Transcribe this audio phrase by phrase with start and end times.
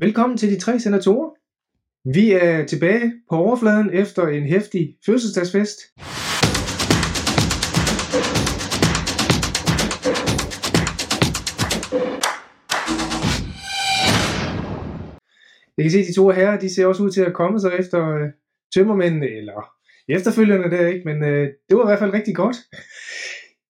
[0.00, 1.30] Velkommen til de tre senatorer.
[2.14, 5.78] Vi er tilbage på overfladen efter en hæftig fødselsdagsfest.
[15.76, 17.72] Jeg kan se, at de to herrer, de ser også ud til at komme sig
[17.78, 18.28] efter øh,
[18.74, 19.70] tømmermændene, eller
[20.08, 21.04] efterfølgende der, ikke?
[21.04, 22.56] Men øh, det var i hvert fald rigtig godt.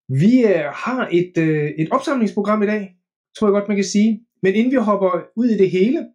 [0.08, 2.96] Vi øh, har et, øh, et opsamlingsprogram i dag,
[3.38, 4.20] tror jeg godt, man kan sige.
[4.42, 6.06] Men inden vi hopper ud i det hele,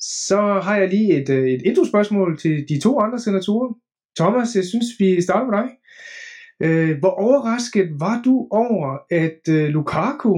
[0.00, 3.74] så har jeg lige et, øh, et introspørgsmål til de to andre senatorer.
[4.18, 5.68] Thomas, jeg synes, vi starter med dig.
[6.62, 10.34] Øh, hvor overrasket var du over, at øh, Lukaku,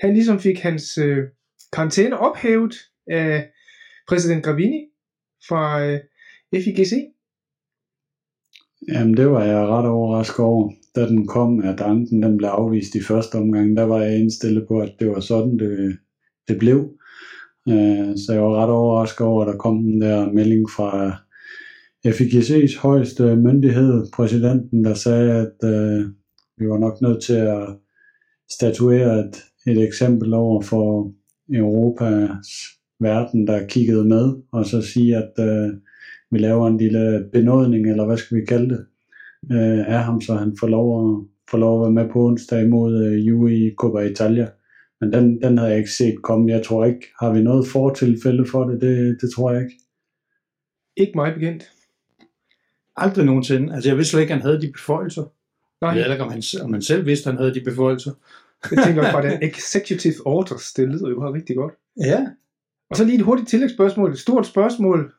[0.00, 1.18] han ligesom fik hans øh,
[1.72, 2.74] karantæne ophævet
[3.06, 3.50] af
[4.08, 4.86] præsident Gravini
[5.48, 6.00] fra øh,
[6.54, 6.92] FIGC?
[8.88, 10.72] Jamen, det var jeg ret overrasket over.
[10.96, 14.68] Da den kom, at anken den blev afvist i første omgang, der var jeg indstillet
[14.68, 15.98] på, at det var sådan, det,
[16.48, 16.99] det blev.
[17.70, 21.16] Øh, så jeg var ret overrasket over, at der kom den der melding fra
[22.06, 26.06] FIGC's højeste myndighed, præsidenten, der sagde, at øh,
[26.58, 27.76] vi var nok nødt til at
[28.50, 29.36] statuere et,
[29.66, 31.12] et eksempel over for
[31.54, 32.46] Europas
[33.00, 35.68] verden, der kiggede med, og så sige, at øh,
[36.30, 38.86] vi laver en lille benådning, eller hvad skal vi kalde det,
[39.52, 42.62] øh, af ham, så han får lov at, får lov at være med på onsdag
[42.62, 44.48] imod øh, Juve i Coppa Italia.
[45.00, 46.50] Men den, den havde jeg ikke set komme.
[46.50, 48.80] Jeg tror ikke, har vi noget fortilfælde for det?
[48.80, 49.78] Det, det tror jeg ikke.
[50.96, 51.70] Ikke meget bekendt.
[52.96, 53.74] Aldrig nogensinde.
[53.74, 55.24] Altså jeg vidste slet ikke, at han havde de beføjelser.
[55.80, 55.90] Nej.
[55.90, 58.12] Jeg ved ikke, om han, om han selv vidste, at han havde de beføjelser.
[58.70, 61.74] Jeg tænker bare, den executive order stillede jo bare rigtig godt.
[61.96, 62.26] Ja.
[62.90, 65.12] Og så lige et hurtigt tillægsspørgsmål, et stort spørgsmål,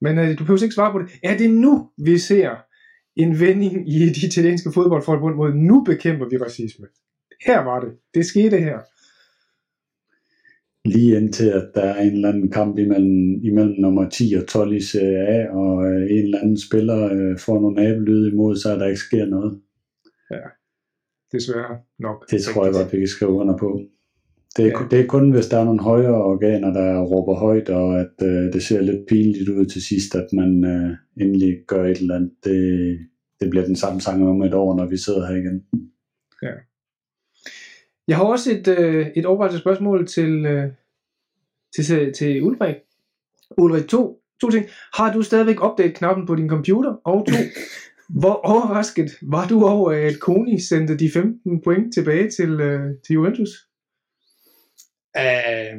[0.00, 1.10] men øh, du behøver ikke svare på det.
[1.22, 2.50] Er det nu, vi ser
[3.16, 6.86] en vending i de italienske fodboldforbund mod, nu bekæmper vi racisme?
[7.46, 7.92] Her var det.
[8.14, 8.78] Det skete her.
[10.84, 14.72] Lige indtil, at der er en eller anden kamp imellem, imellem nummer 10 og 12
[14.72, 18.72] i Serie A, og øh, en eller anden spiller øh, får nogle nabelyde imod sig,
[18.72, 19.60] at der ikke sker noget.
[21.32, 22.30] Desværre nok.
[22.30, 23.80] Det tror jeg godt, vi kan skrive under på.
[24.56, 24.80] Det er, Ja.
[24.82, 24.88] ja.
[24.90, 28.52] det er kun, hvis der er nogle højere organer, der råber højt, og at øh,
[28.52, 32.32] det ser lidt pinligt ud til sidst, at man øh, endelig gør et eller andet.
[32.44, 32.58] Det,
[33.40, 35.64] det bliver den samme sang om et år, når vi sidder her igen.
[38.08, 40.70] Jeg har også et, øh, et overvejende spørgsmål til, øh,
[41.76, 42.76] til, til Ulrik.
[43.58, 44.66] Ulrik, to, to ting.
[44.94, 46.90] Har du stadigvæk update-knappen på din computer?
[47.04, 47.34] Og to,
[48.20, 53.14] hvor overrasket var du over, at Koni sendte de 15 point tilbage til, øh, til
[53.14, 53.50] Juventus?
[55.18, 55.74] Uh,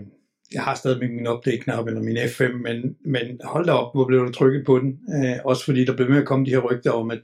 [0.53, 4.19] jeg har stadigvæk min update-knap eller min F5, men, men hold da op, hvor blev
[4.19, 4.99] du trykket på den.
[5.07, 7.21] Uh, også fordi der blev med at komme de her rygter om, at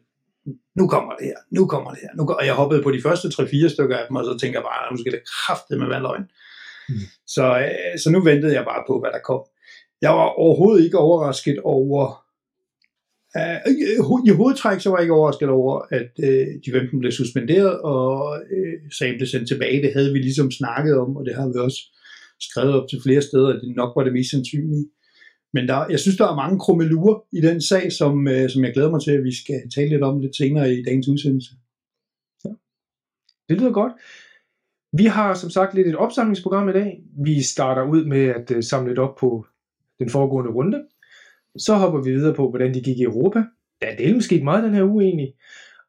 [0.79, 2.09] nu kommer det her, nu kommer det her.
[2.17, 4.59] Nu, går- og jeg hoppede på de første 3-4 stykker af dem, og så tænker
[4.59, 6.25] jeg bare, nu skal det kraftigt med være løgn.
[6.89, 6.95] Mm.
[7.27, 9.41] Så, uh, så nu ventede jeg bare på, hvad der kom.
[10.01, 12.03] Jeg var overhovedet ikke overrasket over,
[13.35, 13.71] uh,
[14.29, 18.11] i hovedtræk så var jeg ikke overrasket over, at uh, de 15 blev suspenderet, og
[18.55, 19.81] uh, sagen blev sendt tilbage.
[19.81, 21.81] Det havde vi ligesom snakket om, og det har vi også
[22.47, 24.85] skrevet op til flere steder, at det nok var det mest sandsynlige.
[25.53, 28.73] Men der, jeg synes, der er mange krummelurer i den sag, som, øh, som jeg
[28.73, 31.51] glæder mig til, at vi skal tale lidt om lidt senere i dagens udsendelse.
[33.49, 33.93] Det lyder godt.
[34.93, 37.03] Vi har som sagt lidt et opsamlingsprogram i dag.
[37.25, 39.45] Vi starter ud med at øh, samle lidt op på
[39.99, 40.85] den foregående runde.
[41.57, 43.43] Så hopper vi videre på, hvordan de gik i Europa.
[43.81, 45.33] Der er det måske meget den her uge egentlig.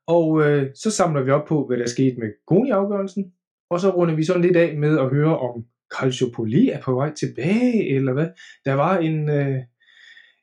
[0.06, 3.32] Og øh, så samler vi op på, hvad der skete med Koni-afgørelsen.
[3.70, 5.64] Og så runder vi sådan lidt af med at høre om
[5.98, 8.28] Calciopoli er på vej tilbage, eller hvad.
[8.64, 9.58] Der var en, øh,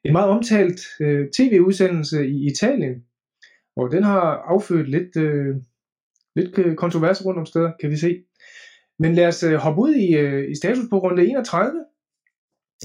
[0.06, 2.96] en meget omtalt øh, tv-udsendelse i Italien,
[3.76, 5.56] og den har affødt lidt, øh,
[6.36, 8.24] lidt øh, kontrovers rundt om steder, kan vi se.
[9.00, 11.86] Men lad os øh, hoppe ud i, øh, i status på runde 31.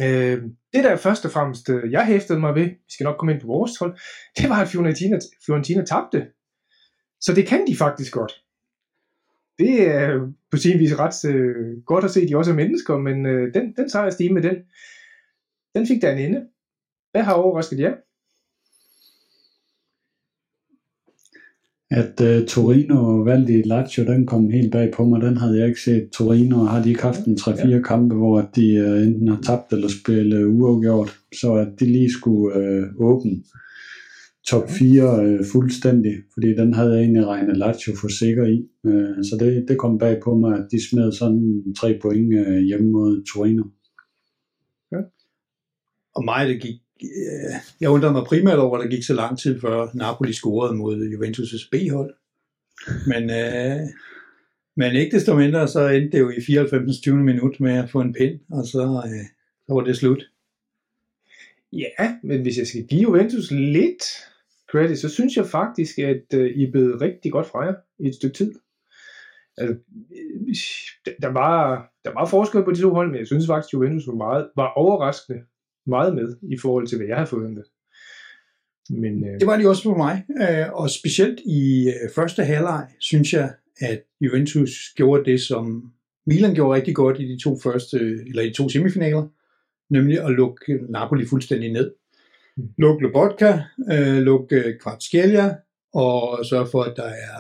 [0.03, 0.43] Øh,
[0.73, 3.41] det der først og fremmest, øh, jeg hæftede mig ved, vi skal nok komme ind
[3.41, 3.99] på vores hold,
[4.39, 6.27] det var, at Fiorentina, Fiorentina tabte.
[7.21, 8.42] Så det kan de faktisk godt.
[9.59, 12.99] Det er på sin vis ret øh, godt at se, at de også er mennesker,
[12.99, 14.57] men øh, den, den sejrstime, den,
[15.75, 16.47] den fik der en ende.
[17.12, 17.94] Hvad har overrasket jer?
[21.91, 25.21] At uh, Torino valgte i Lazio, den kom helt bag på mig.
[25.21, 26.11] Den havde jeg ikke set.
[26.11, 27.82] Torino har de ikke haft en 3-4 ja.
[27.82, 31.19] kampe, hvor de uh, enten har tabt eller spillet uafgjort.
[31.41, 33.43] Så at de lige skulle uh, åbne
[34.49, 38.59] top 4 uh, fuldstændig, fordi den havde jeg egentlig regnet Lazio for sikker i.
[38.85, 42.56] Uh, så det, det kom bag på mig, at de smed sådan tre point uh,
[42.56, 43.65] hjemme mod Torino.
[46.15, 49.39] Og mig, det gik, øh, jeg undrede mig primært over, at der gik så lang
[49.39, 52.15] tid før Napoli scorede mod Juventus' B-hold.
[53.06, 53.81] Men, øh,
[54.77, 57.00] men ikke desto mindre, så endte det jo i 94.
[57.00, 57.17] 20.
[57.17, 59.25] minut med at få en pind, og så, øh,
[59.67, 60.29] så så var det slut.
[61.73, 64.03] Ja, men hvis jeg skal give Juventus lidt
[64.73, 68.09] credit, så synes jeg faktisk, at øh, I er blevet rigtig godt fra jer i
[68.09, 68.53] et stykke tid.
[69.57, 69.77] Altså,
[71.07, 73.73] øh, der var, der var forskel på de to hold, men jeg synes faktisk, at
[73.73, 75.41] Juventus var, meget, var overraskende
[75.87, 77.65] meget med i forhold til, hvad jeg havde forventet.
[78.91, 82.87] Men, øh, Det var de også for mig, øh, og specielt i øh, første halvleg
[83.01, 85.93] synes jeg, at Juventus gjorde det, som
[86.27, 89.29] Milan gjorde rigtig godt i de to første, eller i de to semifinaler,
[89.91, 91.91] nemlig at lukke Napoli fuldstændig ned.
[92.56, 92.69] Mm.
[92.78, 93.58] Lukke Lobotka,
[93.93, 95.54] øh, lukke øh, Kvartskelia,
[95.94, 97.38] og sørge for, at der er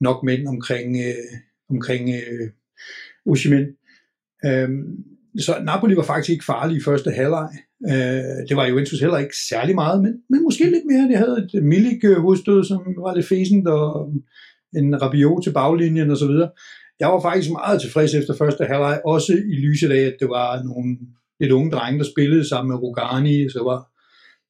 [0.00, 1.38] nok mænd omkring, øh,
[1.70, 2.48] omkring øh,
[3.26, 3.66] Ushimen.
[4.46, 5.04] Øhm,
[5.38, 7.48] så Napoli var faktisk ikke farlig i første halvleg.
[7.88, 11.08] Øh, det var Juventus heller ikke særlig meget, men, men måske lidt mere.
[11.08, 14.12] Det havde et Milik øh, hovedstød, som var lidt fæsent, og
[14.76, 16.34] en Rabiot til baglinjen osv.
[17.00, 20.62] Jeg var faktisk meget tilfreds efter første halvleg, også i lyset af, at det var
[20.62, 20.98] nogle
[21.40, 23.80] lidt unge drenge, der spillede sammen med Rugani, så var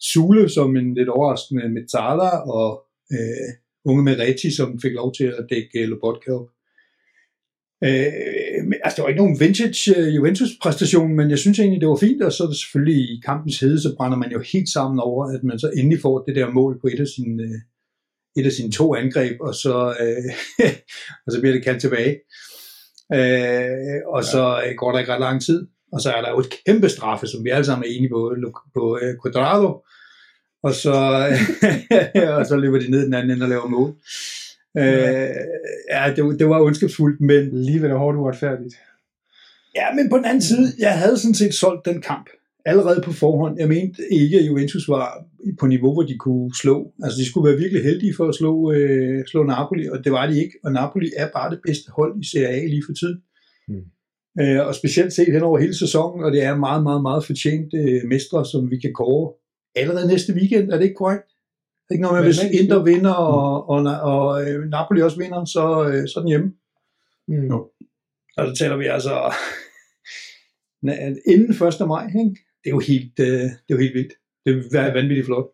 [0.01, 3.49] Sule som en lidt overraskende Mezzala, og øh,
[3.85, 6.49] unge Meretti, som fik lov til at dække Lobotka op.
[7.85, 11.89] Øh, men, altså, det var ikke nogen vintage uh, Juventus-præstation, men jeg synes egentlig, det
[11.89, 14.69] var fint, og så er det selvfølgelig i kampens hede, så brænder man jo helt
[14.69, 17.59] sammen over, at man så endelig får det der mål på et af sine, uh,
[18.39, 20.33] et af sine to angreb, og så, øh,
[21.27, 22.15] og så bliver det kaldt tilbage.
[23.15, 24.31] Øh, og ja.
[24.33, 26.89] så øh, går der ikke ret lang tid, og så er der jo et kæmpe
[26.89, 28.37] straffe, som vi alle sammen er enige på,
[28.75, 29.85] på uh, Quadrado,
[30.63, 30.95] og så,
[32.39, 33.95] og så løber de ned den anden ende og laver mål.
[34.79, 35.29] Øh,
[35.91, 37.59] ja, det, det var ondskabsfuldt, men...
[37.59, 38.75] Alligevel er hårdt uretfærdigt.
[39.77, 42.29] Ja, men på den anden side, jeg havde sådan set solgt den kamp
[42.65, 43.59] allerede på forhånd.
[43.59, 45.25] Jeg mente ikke, at Juventus var
[45.61, 46.93] på niveau, hvor de kunne slå.
[47.03, 50.27] Altså, de skulle være virkelig heldige for at slå, øh, slå Napoli, og det var
[50.27, 50.55] de ikke.
[50.65, 53.19] Og Napoli er bare det bedste hold i Serie A lige for tiden.
[53.69, 53.85] Mm.
[54.41, 57.75] Øh, og specielt set hen over hele sæsonen, og det er meget, meget, meget fortjent
[57.75, 59.33] øh, mestre, som vi kan kåre
[59.75, 60.71] allerede næste weekend.
[60.71, 61.29] Er det ikke korrekt?
[61.91, 65.63] Ikke når man, hvis Inter vinder, og, og, og, og Napoli også vinder, så,
[66.07, 66.53] så er den hjemme.
[67.29, 67.47] Mm.
[67.47, 67.71] Jo.
[68.37, 69.35] Og så taler vi altså
[71.33, 71.89] inden 1.
[71.89, 72.41] maj, ikke?
[72.63, 74.13] Det er jo helt, det er jo helt vildt.
[74.47, 75.47] Det er vanvittigt flot.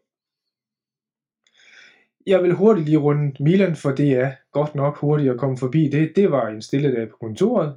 [2.26, 5.88] Jeg vil hurtigt lige runde Milan, for det er godt nok hurtigt at komme forbi
[5.88, 6.12] det.
[6.16, 7.75] Det var en stille dag på kontoret.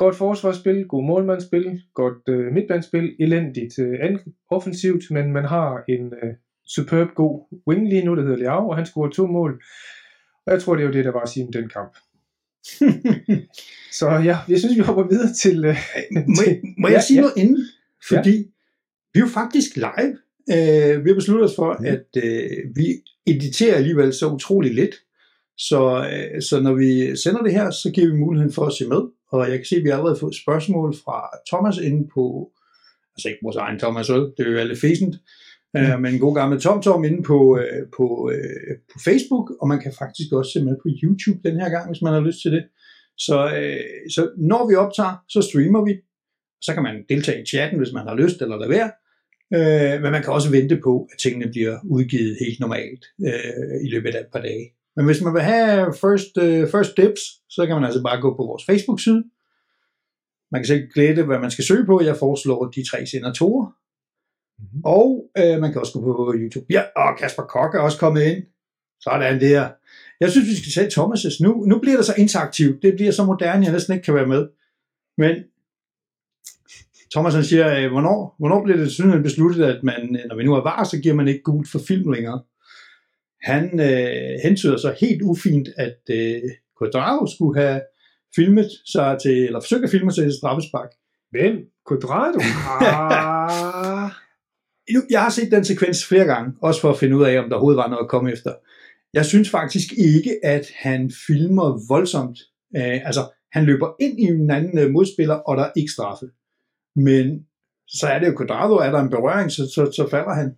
[0.00, 4.18] Godt forsvarsspil, god målmandsspil, godt øh, midtbandsspil, elendigt øh,
[4.50, 6.34] offensivt, men man har en øh,
[6.66, 9.62] superb god wing lige nu, der hedder Leao, og han scorede to mål.
[10.46, 11.92] Og jeg tror, det er jo det, der var siden den kamp.
[13.98, 15.58] så ja, jeg synes, vi hopper videre til...
[15.64, 15.76] Uh,
[16.28, 17.20] må, til, må jeg ja, sige ja.
[17.20, 17.58] noget inden?
[18.08, 18.44] Fordi ja.
[19.14, 20.16] vi er jo faktisk live.
[20.54, 21.84] Uh, vi har besluttet os for, mm.
[21.84, 22.86] at uh, vi
[23.26, 24.94] editerer alligevel så utrolig lidt.
[25.58, 28.88] Så, uh, så når vi sender det her, så giver vi muligheden for at se
[28.88, 29.19] med.
[29.32, 31.16] Og jeg kan se, at vi har allerede fået spørgsmål fra
[31.50, 32.24] Thomas inde på,
[33.14, 35.14] altså ikke vores egen Thomas Øl, det er jo alle fæsent,
[35.76, 39.80] øh, men en god gammel TomTom inde på, øh, på, øh, på Facebook, og man
[39.80, 42.52] kan faktisk også se med på YouTube den her gang, hvis man har lyst til
[42.52, 42.64] det.
[43.18, 45.94] Så, øh, så når vi optager, så streamer vi.
[46.62, 48.90] Så kan man deltage i chatten, hvis man har lyst eller lade være.
[49.56, 53.88] Øh, men man kan også vente på, at tingene bliver udgivet helt normalt øh, i
[53.88, 54.66] løbet af et par dage.
[55.00, 58.30] Men hvis man vil have first, uh, first tips, så kan man altså bare gå
[58.36, 59.24] på vores Facebook-side.
[60.52, 62.00] Man kan selv glæde, hvad man skal søge på.
[62.02, 63.66] Jeg foreslår de tre senatorer.
[64.58, 64.80] Mm-hmm.
[64.84, 66.66] Og øh, man kan også gå på YouTube.
[66.70, 68.42] Ja, og Kasper Kok er også kommet ind.
[69.00, 69.68] Sådan der.
[70.20, 71.64] Jeg synes, vi skal tage Thomas' nu.
[71.64, 72.82] Nu bliver det så interaktivt.
[72.82, 74.48] Det bliver så moderne, jeg næsten ikke kan være med.
[75.18, 75.34] Men
[77.12, 80.44] Thomas han siger, øh, hvornår, hvornår bliver det sådan besluttet, at man, øh, når vi
[80.44, 82.42] nu er var, så giver man ikke gult for film længere.
[83.42, 86.42] Han øh, hentyder så helt ufint, at øh,
[86.78, 87.80] Quadrado skulle have
[88.36, 90.90] filmet sig til, eller forsøgt at filme sig til straffespark.
[91.30, 91.54] Hvem?
[91.88, 92.40] Quadrado?
[92.80, 94.10] Ah
[95.10, 97.56] jeg har set den sekvens flere gange, også for at finde ud af, om der
[97.56, 98.52] overhovedet var noget at komme efter.
[99.14, 102.38] Jeg synes faktisk ikke, at han filmer voldsomt.
[102.76, 103.20] Øh, altså,
[103.52, 106.26] han løber ind i en anden øh, modspiller, og der er ikke straffe.
[106.96, 107.46] Men
[107.88, 110.56] så er det jo Quadrado, er der en berøring, så, så, så falder han.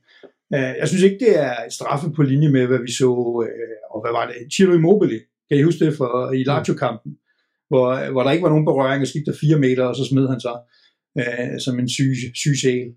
[0.54, 3.10] Øh, jeg synes ikke, det er straffe på linje med, hvad vi så,
[3.46, 7.12] øh, og hvad var det, Chiro Immobile, kan I huske det fra i Lazio-kampen,
[7.70, 10.04] hvor, hvor der ikke var nogen berøring, og så gik der fire meter, og så
[10.04, 10.56] smed han sig
[11.20, 12.90] øh, som en syg, syg sjæl.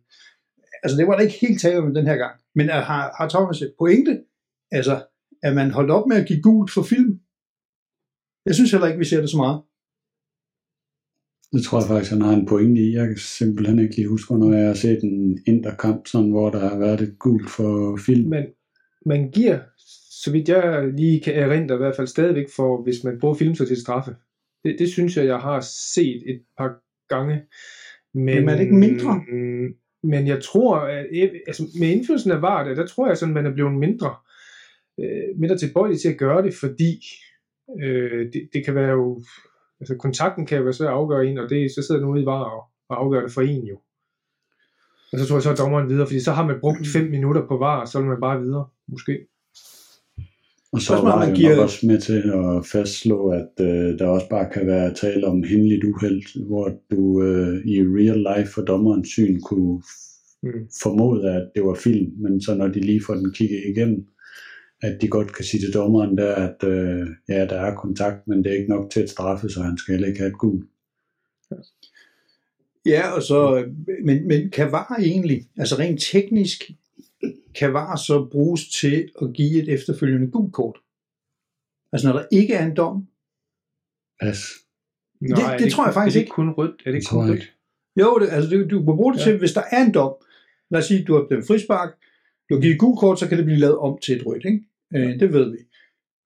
[0.83, 2.35] Altså det var der ikke helt tale om den her gang.
[2.55, 4.13] Men er, har, har Thomas et pointe?
[4.71, 4.95] Altså,
[5.43, 7.19] er man holdt op med at give gult for film?
[8.45, 9.61] Jeg synes heller ikke, vi ser det så meget.
[11.51, 12.95] Det tror jeg faktisk, han har en pointe i.
[12.95, 16.59] Jeg kan simpelthen ikke lige huske, når jeg har set en interkamp, sådan, hvor der
[16.59, 18.29] har været et gult for film.
[18.29, 18.43] Men
[19.05, 19.59] man giver,
[20.23, 23.55] så vidt jeg lige kan erindre, i hvert fald stadigvæk for, hvis man bruger film
[23.55, 24.15] så til straffe.
[24.63, 25.59] Det, det synes jeg, jeg har
[25.93, 26.71] set et par
[27.09, 27.41] gange.
[28.13, 29.21] Men, Men er det ikke mindre?
[30.03, 31.05] Men jeg tror, at
[31.47, 34.15] altså, med indførelsen af VAR, der, der tror jeg sådan, man er blevet mindre,
[34.99, 36.91] øh, mindre tilbøjelig til at gøre det, fordi
[37.83, 39.23] øh, det, det kan være jo,
[39.79, 42.25] altså kontakten kan jo være svært at afgøre en, og det, så sidder nogen i
[42.25, 43.77] VAR og, og afgør det for en jo.
[45.13, 47.47] Og så tror jeg så er dommeren videre, fordi så har man brugt 5 minutter
[47.47, 49.19] på VAR, og så vil man bare videre, måske.
[50.73, 54.49] Og så var man giver- også med til at fastslå, at øh, der også bare
[54.53, 59.41] kan være tale om hændeligt uheld, hvor du øh, i real life for dommerens syn
[59.41, 59.81] kunne
[60.43, 60.51] Mm.
[60.83, 64.05] formode, at det var film, men så når de lige får den kigget igennem,
[64.85, 68.43] at de godt kan sige til dommeren der, at øh, ja, der er kontakt, men
[68.43, 70.63] det er ikke nok til at straffe, så han skal heller ikke have et gul.
[72.85, 73.65] Ja, og så,
[74.03, 76.71] men, men kan VAR egentlig, altså rent teknisk,
[77.55, 80.77] kan VAR så bruges til at give et efterfølgende gult kort?
[81.91, 83.07] Altså når der ikke er en dom?
[84.21, 84.37] Pas.
[85.21, 86.33] Nå, Det- er det tror jeg faktisk er det ikke.
[86.33, 86.71] kun rødt?
[86.85, 87.53] Er det ikke Det kun rødt?
[87.99, 89.23] Jo, det, altså du, du kan bruge det Ja.
[89.25, 90.13] til, hvis der er en dom.
[90.71, 91.89] Lad os sige, du har dømt frispark,
[92.49, 94.63] du har givet gult kort, så kan det blive lavet om til et rødt, ikke?
[94.95, 95.57] Øh, det ved vi.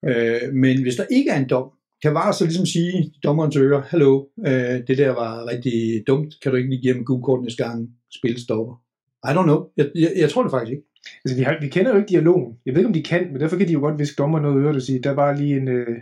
[0.09, 3.61] Øh, men hvis der ikke er en dom, kan VAR så ligesom sige, dommeren til
[3.61, 7.25] øre, hallo, øh, det der var rigtig dumt, kan du ikke lige give ham gult
[7.25, 8.83] kort næste gang, spil stopper?
[9.29, 9.69] I don't know.
[9.77, 10.83] Jeg, jeg, jeg tror det faktisk ikke.
[11.25, 12.57] Altså, vi, har, vi kender jo ikke dialogen.
[12.65, 14.63] Jeg ved ikke, om de kan, men derfor kan de jo godt viske dommer noget
[14.63, 15.97] øre og sige, der var lige en, øh,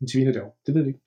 [0.00, 0.52] en sviner derovre.
[0.66, 1.00] Det ved vi ikke.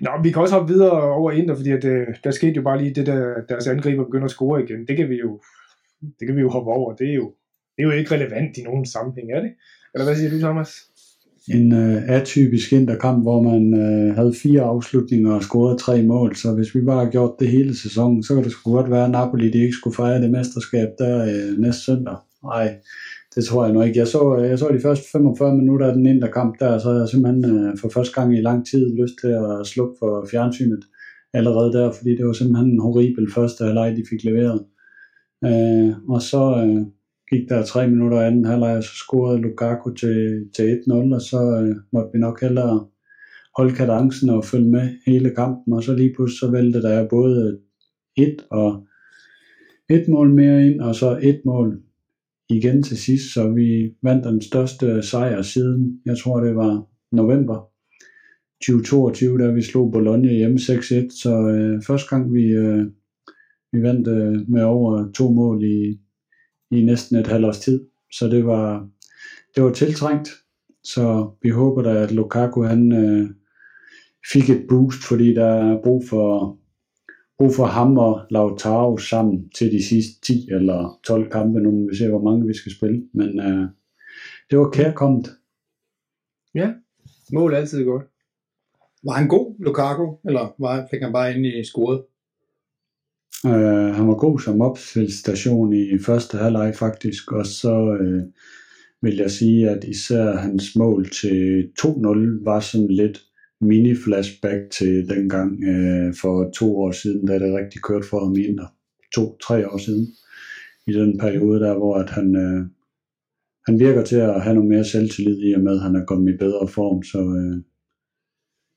[0.00, 2.78] Nå, vi kan også hoppe videre over Inter, fordi at, øh, der skete jo bare
[2.82, 4.86] lige det, der deres angriber begynder at score igen.
[4.86, 5.40] Det kan vi jo,
[6.18, 6.94] det kan vi jo hoppe over.
[6.94, 7.34] Det er jo,
[7.76, 9.52] det er jo ikke relevant i nogen sammenhæng, er det?
[9.94, 10.70] Eller hvad siger du, Thomas?
[11.48, 16.54] En øh, atypisk interkamp, hvor man øh, havde fire afslutninger og scorede tre mål, så
[16.54, 19.10] hvis vi bare har gjort det hele sæsonen, så kan det sgu godt være, at
[19.10, 22.16] Napoli de ikke skulle fejre det mesterskab der øh, næste søndag.
[22.44, 22.74] Nej,
[23.34, 23.98] det tror jeg nu ikke.
[23.98, 27.08] Jeg så, øh, jeg så de første 45 minutter af den interkamp der, så jeg
[27.08, 30.84] simpelthen øh, for første gang i lang tid lyst til at slukke for fjernsynet
[31.32, 34.60] allerede der, fordi det var simpelthen en horribel første halvleg, de fik leveret.
[35.44, 36.86] Øh, og så øh,
[37.30, 41.20] gik der tre minutter af anden halvleg, og så scorede Lukaku til, til 1-0, og
[41.20, 42.86] så øh, måtte vi nok hellere
[43.56, 47.58] holde kadencen og følge med hele kampen, og så lige pludselig så vælte der både
[48.16, 48.86] et og
[49.90, 51.80] et mål mere ind, og så et mål
[52.48, 57.70] igen til sidst, så vi vandt den største sejr siden, jeg tror det var november
[58.62, 62.86] 2022, da vi slog Bologna hjemme 6-1, så øh, første gang vi, øh,
[63.72, 65.98] vi vandt øh, med over to mål i,
[66.70, 68.88] i næsten et halvt års tid, så det var,
[69.54, 70.28] det var tiltrængt,
[70.84, 73.30] så vi håber da, at Lukaku han øh,
[74.32, 76.58] fik et boost, fordi der er brug for,
[77.38, 81.88] brug for ham og Lautaro sammen til de sidste 10 eller 12 kampe, nu må
[81.88, 83.68] vi se, hvor mange vi skal spille, men øh,
[84.50, 85.30] det var kærkommet.
[86.54, 86.72] Ja,
[87.32, 88.04] mål er altid godt.
[89.04, 92.04] Var han god, Lukaku, eller var, fik han bare ind i scoret?
[93.46, 98.22] Øh, han var god som opspilstation i første halvleg faktisk, og så øh,
[99.02, 103.18] vil jeg sige, at især hans mål til 2-0 var sådan lidt
[103.64, 108.44] mini-flashback til dengang øh, for to år siden, da det rigtig kørte for ham i
[108.46, 108.66] Inter.
[109.14, 110.06] To-tre år siden.
[110.86, 112.66] I den periode der, hvor at han, øh,
[113.66, 116.34] han virker til at have noget mere selvtillid i og med, at han er kommet
[116.34, 117.56] i bedre form, så øh,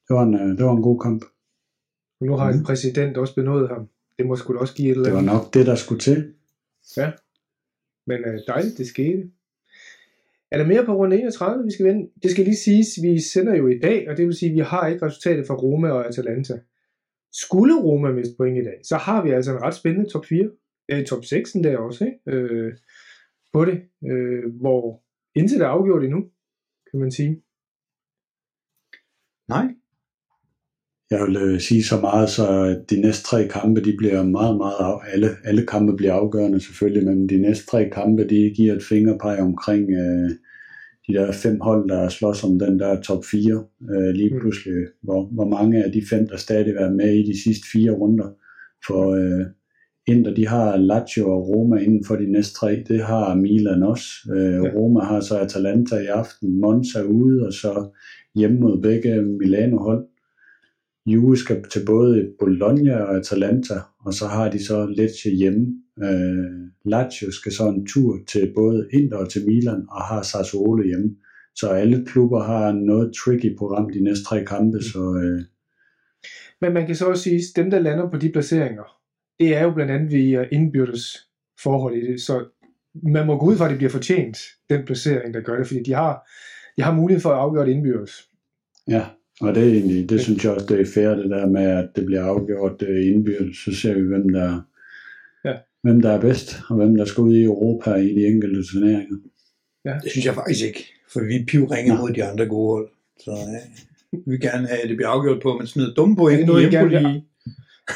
[0.07, 1.21] det, var en, øh, det var en god kamp.
[2.19, 2.65] Og nu har en Mhm.
[2.65, 3.87] præsident også benådet ham.
[4.17, 5.33] Det må sgu da også give et eller Det var andet.
[5.33, 6.33] nok det, der skulle til.
[8.07, 9.31] Men øh, dejligt, det skete.
[10.51, 12.09] Er der mere på runde 31, vi skal vende?
[12.23, 14.59] Det skal lige siges, vi sender jo i dag, og det vil sige, at vi
[14.59, 16.59] har ikke resultatet fra Roma og Atalanta.
[17.31, 20.49] Skulle Roma miste point i dag, så har vi altså en ret spændende top 4,
[20.91, 22.19] øh, top 6 der også, ikke?
[22.27, 22.73] Øh,
[23.53, 25.03] på det, øh, hvor
[25.35, 26.21] indtil det er afgjort endnu,
[26.91, 27.43] kan man sige.
[29.47, 29.75] Nej.
[31.13, 32.45] Jeg vil øh, sige så meget, så
[32.89, 37.29] de næste tre kampe, de bliver meget, meget alle, alle kampe bliver afgørende selvfølgelig, men
[37.29, 40.29] de næste tre kampe, de giver et fingerpeg omkring øh,
[41.07, 43.63] de der fem hold, der slås om den der top 4
[43.95, 44.39] øh, lige Mm.
[44.39, 44.73] pludselig.
[45.03, 48.29] Hvor, hvor mange af de fem, der stadig er med i de sidste fire runder.
[48.87, 49.45] For øh,
[50.07, 52.83] Inter, de har Lazio og Roma inden for de næste tre.
[52.87, 54.05] Det har Milan også.
[54.35, 54.59] Øh, Ja.
[54.75, 57.89] Roma har så Atalanta i aften, Monza ude, og så
[58.35, 60.05] hjemme mod begge Milano-hold.
[61.05, 65.67] Juve skal til både Bologna og Atalanta, og så har de så Lecce hjemme.
[66.03, 70.83] Øh, Lazio skal så en tur til både Inter og til Milan, og har Sassuolo
[70.83, 71.15] hjemme.
[71.55, 75.41] Så alle klubber har noget tricky program de næste tre kampe, så øh,
[76.61, 78.97] Men man kan så også sige, at dem, der lander på de placeringer,
[79.39, 81.27] det er jo blandt andet via indbyrdes
[81.63, 82.45] forhold i det, så
[83.03, 84.37] man må gå ud fra, at det bliver fortjent,
[84.69, 86.29] den placering, der gør det, fordi de har,
[86.77, 88.29] de har mulighed for at afgøre det indbyrdes.
[88.87, 89.05] ja,
[89.41, 91.89] Og det er egentlig, det synes jeg også, det er fair, det der med, at
[91.95, 93.57] det bliver afgjort øh, indbyrdes.
[93.57, 94.61] Så ser vi, hvem der,
[95.45, 95.53] Ja.
[95.83, 99.15] hvem der er bedst, og hvem der skal ud i Europa i de enkelte turneringer.
[100.03, 102.01] Det synes jeg faktisk ikke, for vi pivringer Nå.
[102.01, 102.89] mod de andre gode hold.
[103.19, 106.15] Så øh, vi vil gerne have, at det bliver afgjort på, at man smider dumme
[106.15, 107.21] point noget, i I gerne vil- Empoli.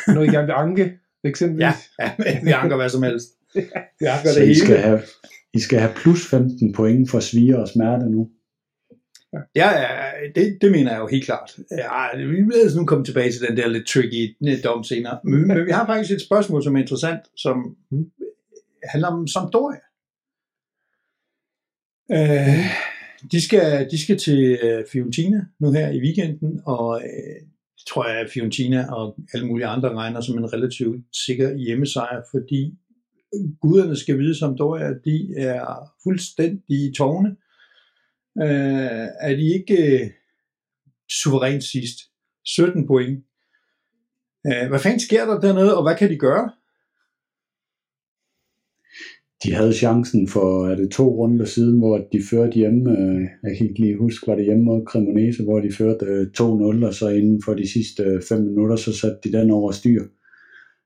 [0.08, 1.62] Når I gerne vil anke, eksempelvis.
[1.64, 3.28] Ja, ja, vi anker hvad som helst.
[4.00, 4.80] Vi anker Så det I skal, hele.
[4.88, 5.02] have,
[5.54, 8.30] I skal have plus 15 point for svire og smerte nu.
[9.34, 11.58] Ja, ja det, det mener jeg jo helt klart.
[11.72, 15.20] Ja, vi vil altså nu komme tilbage til den der lidt tricky dom senere.
[15.24, 18.12] Men, men vi har faktisk et spørgsmål, som er interessant, som Mm.
[18.84, 19.80] handler om Sampdoria.
[22.12, 22.66] Øh,
[23.32, 27.42] de, skal, de skal til øh, Fiorentina nu her i weekenden, og øh,
[27.78, 32.22] det tror jeg, at Fiorentina og alle mulige andre regner som en relativt sikker hjemmesejr,
[32.32, 32.78] fordi
[33.62, 37.36] guderne skal vide, Sampdoria, de er fuldstændig i tårne.
[38.42, 40.10] Øh, er de ikke øh,
[41.10, 41.98] suverænt sidst?
[42.46, 43.24] 17 point.
[44.48, 46.50] Øh, hvad fanden sker der dernede, og hvad kan de gøre?
[49.44, 53.58] De havde chancen for, er det to runder siden, hvor de førte hjemme, øh, jeg
[53.58, 56.94] kan ikke lige huske, var det hjemme mod Cremonese, hvor de førte øh, 2-0, og
[56.94, 60.04] så inden for de sidste øh, 5 minutter, så satte de den over styr.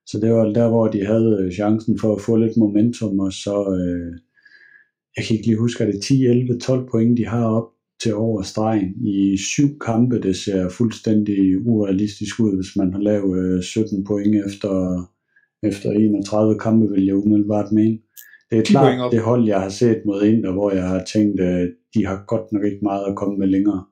[0.05, 3.33] Så det var der, hvor de havde øh, chancen for at få lidt momentum, og
[3.33, 4.19] så, øh,
[5.17, 7.69] jeg kan ikke lige huske, er det 10, 11, 12 point, de har op
[8.03, 10.21] til over stregen i syv kampe.
[10.21, 15.05] Det ser fuldstændig urealistisk ud, hvis man har lavet øh, 17 point efter,
[15.63, 17.99] efter 31 kampe, vil jeg umiddelbart mene.
[18.51, 21.03] Det er 10 point klart det hold, jeg har set mod Inter, hvor jeg har
[21.03, 23.85] tænkt, at de har godt nok ikke meget at komme med længere.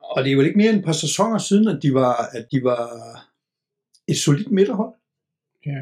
[0.00, 2.46] Og det er vel ikke mere end et par sæsoner siden, at de var, at
[2.52, 2.82] de var
[4.08, 4.94] et solidt midterhold.
[5.66, 5.80] Ja.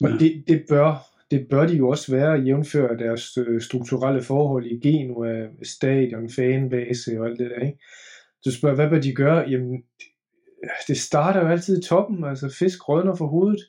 [0.00, 0.16] Og Ja.
[0.18, 4.88] det, det, bør, det bør de jo også være, jævnfør deres øh, strukturelle forhold i
[4.88, 7.66] Genua, øh, stadion, fanbase og alt det der.
[7.66, 7.78] Ikke?
[8.44, 9.48] Du spørger, hvad bør de gøre?
[9.50, 9.82] Jamen,
[10.88, 13.60] det starter jo altid i toppen, altså fisk rødner for hovedet.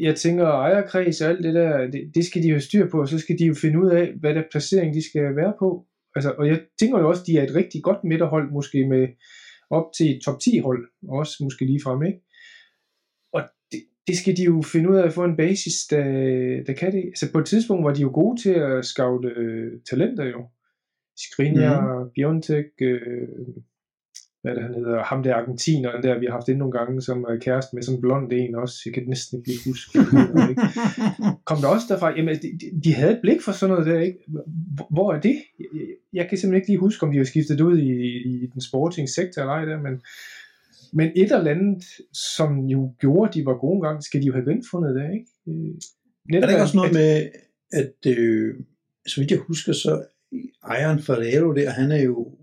[0.00, 3.00] Jeg tænker, ejerkreds og alt det der, det, det skal de jo have styr på,
[3.00, 5.86] og så skal de jo finde ud af, hvad der placering de skal være på.
[6.16, 9.08] Altså, og jeg tænker jo også, de er et rigtig godt midterhold, måske med
[9.70, 12.20] op til et top 10 hold, også måske lige frem, ikke?
[14.06, 16.04] Det, skal de jo finde ud af at få en basis, der,
[16.66, 17.02] der kan det.
[17.04, 20.46] Altså på et tidspunkt var de jo gode til at scoute øh, talenter jo.
[21.16, 22.10] Skriniar, mm.
[22.14, 23.28] Biontech, øh,
[24.42, 27.02] hvad er det han hedder, ham der argentineren der, vi har haft inde nogle gange,
[27.02, 29.98] som er kæreste med sådan en blond en også, jeg kan næsten ikke lige huske.
[30.50, 30.62] ikke?
[31.48, 34.00] Kom der også derfra, jamen de, de- de havde et blik for sådan noget der,
[34.00, 34.18] ikke?
[34.90, 35.36] Hvor- er det?
[35.58, 35.66] Jeg,
[36.12, 37.90] jeg, kan simpelthen ikke lige huske, om de har skiftet ud i,
[38.44, 40.02] i den sporting sektor eller ej der, men,
[40.94, 41.84] men et eller andet,
[42.36, 45.26] som jo gjorde, at de var gode engang, skal de jo have genfundet der, ikke?
[45.48, 45.74] Øh,
[46.36, 47.28] Er der ikke også noget at- med,
[47.72, 48.54] at øh,
[49.06, 50.04] så vidt jeg husker, så
[50.68, 52.36] ejeren for Lero der, han er jo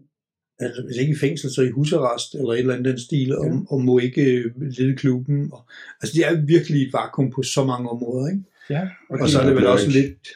[0.60, 3.46] altså, hvis ikke i fængsel, så i husarrest, eller et eller andet den stil, og,
[3.46, 3.54] Ja.
[3.70, 5.50] og må ikke øh, lede klubben.
[5.54, 5.68] Og,
[6.02, 8.44] altså, det er virkelig et vakuum på så mange områder, ikke?
[8.70, 10.28] Ja, Og så er det vel også lidt...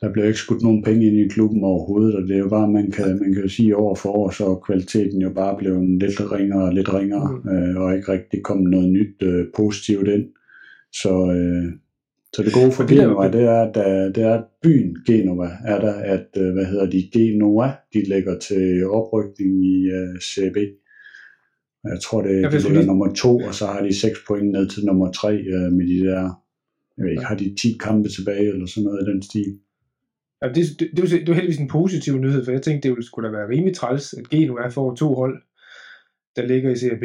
[0.00, 2.70] Der bliver ikke skudt nogen penge ind i klubben overhovedet, og det er jo bare,
[2.70, 5.88] man kan, man kan jo sige år for år, så er kvaliteten jo bare blevet
[6.02, 7.50] lidt ringere og lidt ringere, Mm.
[7.50, 10.24] øh, og ikke rigtig kommet noget nyt øh, positivt ind.
[10.92, 11.72] Så, øh,
[12.32, 15.92] så det gode for Genova, det er, at der, det er, byen Genova er der,
[15.94, 20.56] at, øh, hvad hedder de, Genoa, de ligger til oprykning i øh, CB.
[21.84, 24.52] Jeg tror, det, Jeg de ligger lige- nummer to, og så har de 6 point
[24.52, 26.22] ned til nummer 3 øh, med de der,
[26.96, 29.58] jeg ved ikke, har de 10 kampe tilbage, eller sådan noget i den stil.
[30.42, 32.96] Ja, det, det, det, var, det var heldigvis en positiv nyhed, for jeg tænkte, det
[32.96, 35.42] ville skulle da være rimelig træls, at Genua får to hold,
[36.36, 37.04] der ligger i CAB,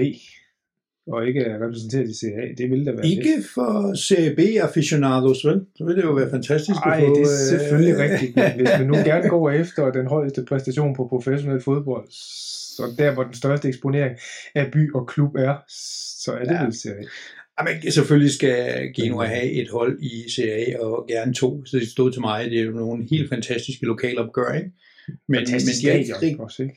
[1.08, 2.43] og ikke er repræsenteret i CA.
[2.58, 5.65] Det ville da være Ikke for CB aficionados, vel?
[5.76, 7.15] Så vil det jo være fantastisk Nej, at få...
[7.15, 10.95] det er øh, selvfølgelig rigtigt, men hvis man nu gerne går efter den højeste præstation
[10.95, 12.08] på professionel fodbold,
[12.76, 14.15] så der hvor den største eksponering
[14.56, 15.56] af by og klub er,
[16.24, 16.63] så er det Ja.
[16.63, 16.93] vel CA.
[17.60, 22.12] Jamen, selvfølgelig skal Genua have et hold i CA, og gerne to, så det stod
[22.12, 22.46] til mig.
[22.52, 24.72] Det er jo nogle helt fantastiske lokalopgør, ikke?
[25.28, 26.76] Men, Fantastisk men de er ikke også, ikke?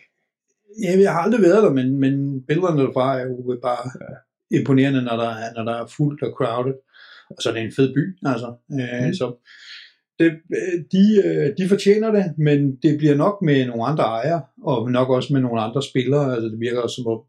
[0.82, 3.90] Ja, jeg har aldrig været der, men, men billederne derfra er jo bare
[4.50, 4.58] ja.
[4.58, 6.74] imponerende, når der, er, når der er fuldt og crowded.
[7.30, 8.54] Og så er det en fed by, altså.
[8.72, 9.14] Øh, Mm.
[9.14, 9.26] Så
[10.18, 10.26] det,
[10.58, 14.90] øh, de, øh, de fortjener det, men det bliver nok med nogle andre ejere, og
[14.90, 16.34] nok også med nogle andre spillere.
[16.34, 17.20] Altså, det virker også som om,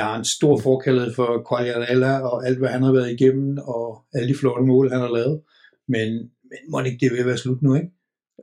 [0.00, 4.04] jeg har en stor forkærlighed for Quagliarella og alt, hvad han har været igennem, og
[4.14, 5.40] alle de flotte mål, han har lavet.
[5.88, 6.08] Men,
[6.50, 7.90] men må det ikke det vil være slut nu, ikke?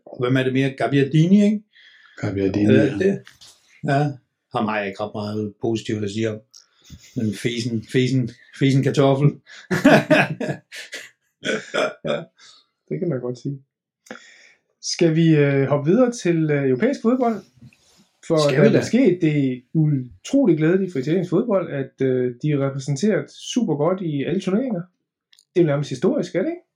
[0.06, 0.76] Og hvem er det mere?
[0.78, 1.64] Gabbiadini, ikke?
[2.18, 3.20] Gabiadini, Ja, det.
[3.84, 4.12] Ja,
[4.56, 6.40] ham har jeg ikke ret meget positivt at sige om.
[7.16, 9.28] Men fesen, fesen, fesen kartoffel.
[12.90, 13.62] Det kan man godt sige.
[14.82, 17.36] Skal vi øh, hoppe videre til øh, europæisk fodbold?
[18.28, 22.52] For Skal der vi er sket det utrolig glædeligt for italiensk fodbold, at øh, de
[22.52, 24.82] er repræsenteret super godt i alle turneringer.
[25.54, 26.68] Det er jo nærmest historisk, er det ikke?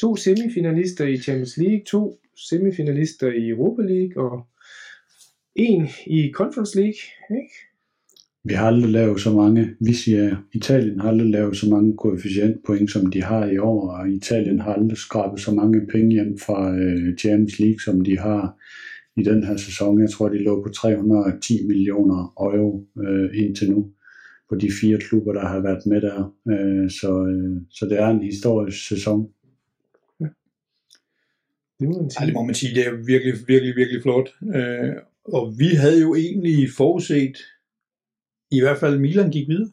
[0.00, 4.46] To semifinalister i Champions League, to semifinalister i Europa League, og
[5.54, 7.00] en i Conference League.
[7.30, 7.54] Ikke?
[8.44, 12.90] Vi har aldrig lavet så mange, vi siger, Italien har aldrig lavet så mange koefficientpoint,
[12.90, 16.76] som de har i år, og Italien har aldrig skrabet så mange penge hjem fra
[16.76, 18.56] øh, Champions League, som de har
[19.16, 20.00] i den her sæson.
[20.00, 23.90] Jeg tror, de lå på 310 millioner euro øh, indtil nu
[24.48, 26.34] på de fire klubber, der har været med der.
[26.48, 29.28] Øh, så, øh, så det er en historisk sæson.
[31.80, 32.32] Det må man Ej, det sige.
[32.32, 34.28] må man sige, det er virkelig, virkelig, virkelig flot.
[34.54, 34.92] Øh,
[35.24, 37.36] og vi havde jo egentlig forudset,
[38.50, 39.70] i hvert fald Milan gik videre.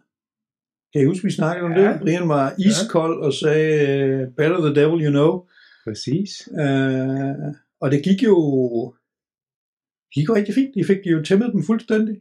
[0.94, 1.94] Kan I huske, vi snakkede om Ja.
[1.94, 2.02] det?
[2.02, 5.44] Brian var iskold og sagde, better the devil you know.
[5.84, 6.50] Præcis.
[6.60, 8.36] Øh, og det gik jo,
[10.14, 10.76] gik jo rigtig fint.
[10.76, 12.16] I fik jo tæmmet dem fuldstændig.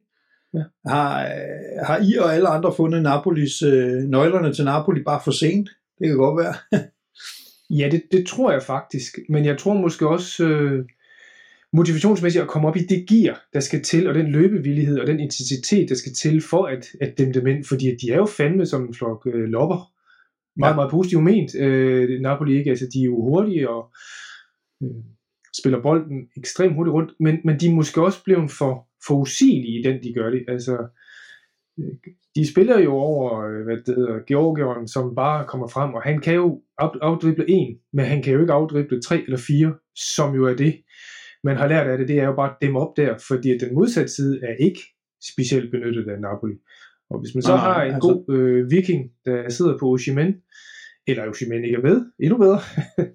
[0.55, 0.63] Ja.
[0.87, 5.31] Har, øh, har I og alle andre fundet Napolis, øh, nøglerne til Napoli bare for
[5.31, 5.69] sent?
[5.99, 6.55] Det kan godt være.
[7.73, 9.19] Ja, det, det tror jeg faktisk.
[9.29, 10.85] Men jeg tror måske også øh,
[11.73, 15.21] motivationsmæssigt at komme op i det gear, der skal til, og den løbevillighed og den
[15.21, 17.65] intensitet, der skal til for at, at dæmme dem ind.
[17.65, 19.93] Fordi de er jo fandme som en flok øh, lopper.
[20.59, 20.75] Meget, Ja.
[20.75, 21.55] meget positivt ment.
[21.55, 23.93] Øh, Napoli ikke, altså de er jo hurtige og
[24.83, 24.89] øh,
[25.59, 29.81] spiller bolden ekstremt hurtigt rundt, men, men de er måske også blevet for, for usigelige
[29.81, 30.45] i den, de gør det.
[30.49, 30.87] Altså,
[31.79, 31.85] øh,
[32.37, 36.21] de spiller jo over, øh, hvad det hedder, Georgieren, som bare kommer frem, og han
[36.21, 39.75] kan jo af- afdrible en, men han kan jo ikke afdrible tre eller fire,
[40.17, 40.75] som jo er det,
[41.45, 43.75] man har lært af det, det er jo bare dem op der, fordi at den
[43.75, 44.81] modsatte side er ikke
[45.33, 46.55] specielt benyttet af Napoli.
[47.11, 50.35] Og hvis man så Nej, har en altså- god øh, viking, der sidder på Oshimen,
[51.07, 52.59] eller Oshimen ikke er med, endnu bedre,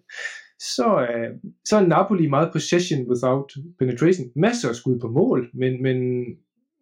[0.59, 1.29] så, er,
[1.65, 4.31] så er Napoli meget possession without penetration.
[4.35, 6.25] Masser af skud på mål, men, men,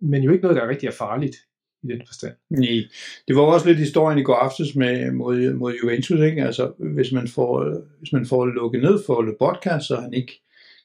[0.01, 1.35] men jo ikke noget, der er rigtig er farligt
[1.83, 2.33] i den forstand.
[2.49, 2.83] Nej,
[3.27, 6.43] det var også lidt historien i går aftes med, mod, mod Juventus, ikke?
[6.43, 10.41] Altså, hvis man får, hvis man får lukket ned for Lobotka, så han ikke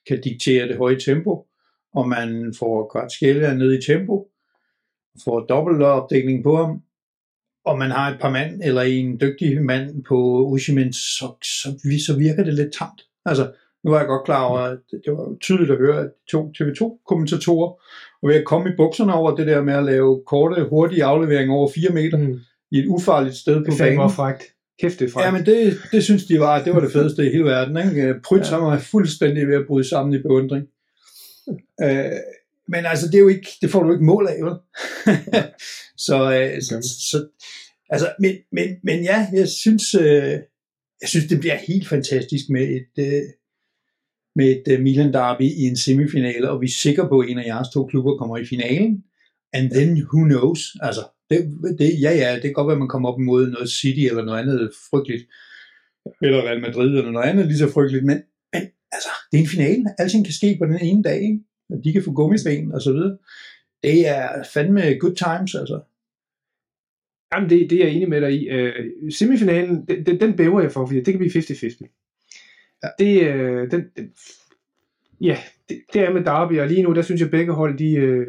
[0.07, 1.47] kan diktere det høje tempo,
[1.95, 4.29] og man får Kvartskælja ned i tempo,
[5.25, 6.83] får dobbeltopdækning på ham,
[7.69, 11.69] og man har et par mand, eller en dygtig mand på Ushimen, så, så,
[12.07, 13.01] så virker det lidt tamt.
[13.27, 13.51] Altså,
[13.85, 16.53] nu var jeg godt klar over, at det var tydeligt at høre, at de to
[16.57, 17.69] TV2-kommentatorer
[18.23, 21.55] var ved at komme i bukserne over det der med at lave korte, hurtige afleveringer
[21.55, 22.39] over 4 meter Mm.
[22.73, 23.99] i et ufarligt sted på Det banen.
[23.99, 24.43] var frækt.
[24.81, 25.23] Kæft, det er.
[25.25, 27.77] Ja, men det, det synes de var, det var det fedeste i hele verden.
[27.77, 28.15] Ikke?
[28.25, 28.57] Prytz ja.
[28.57, 30.67] var fuldstændig ved at bryde sammen i beundring.
[31.83, 32.05] Øh,
[32.69, 34.57] men altså, det er jo ikke, det får du ikke mål af, vel?
[36.07, 36.75] så, øh, så,
[37.11, 37.29] så,
[37.91, 40.39] altså, men, men, men ja, jeg synes, øh,
[41.01, 43.23] jeg synes, det bliver helt fantastisk med et, øh,
[44.37, 47.39] med et øh, Milan derby i en semifinale, og vi er sikre på, at en
[47.39, 49.05] af jeres to klubber kommer i finalen.
[49.53, 50.61] And then who knows?
[50.83, 51.39] Altså, det,
[51.79, 54.25] det, ja, ja, det kan godt være, at man kommer op imod noget City eller
[54.25, 55.25] noget andet frygteligt,
[56.23, 58.19] eller Real Madrid eller noget andet lige så frygteligt, men,
[58.53, 59.85] men altså, det er en finale.
[59.99, 61.39] Alting kan ske på den ene dag, ikke?
[61.85, 63.17] De kan få gummiben og så videre.
[63.83, 65.81] Det er fandme good times, altså.
[67.33, 68.49] Jamen, det, det er jeg enig med dig i.
[68.49, 68.73] Øh,
[69.11, 71.85] semifinalen, den, den, den bæver jeg for, fordi det kan blive 50-50.
[72.83, 72.89] Ja.
[72.99, 74.11] Det, øh, den, den,
[75.21, 77.95] ja, det, det er med Derby, og lige nu, der synes jeg, begge hold, de,
[77.95, 78.27] øh,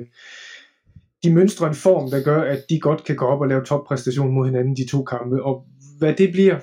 [1.23, 4.33] de mønstrer en form, der gør, at de godt kan gå op og lave toppræstation
[4.33, 5.43] mod hinanden, de to kampe.
[5.43, 5.65] Og
[5.97, 6.59] hvad det bliver,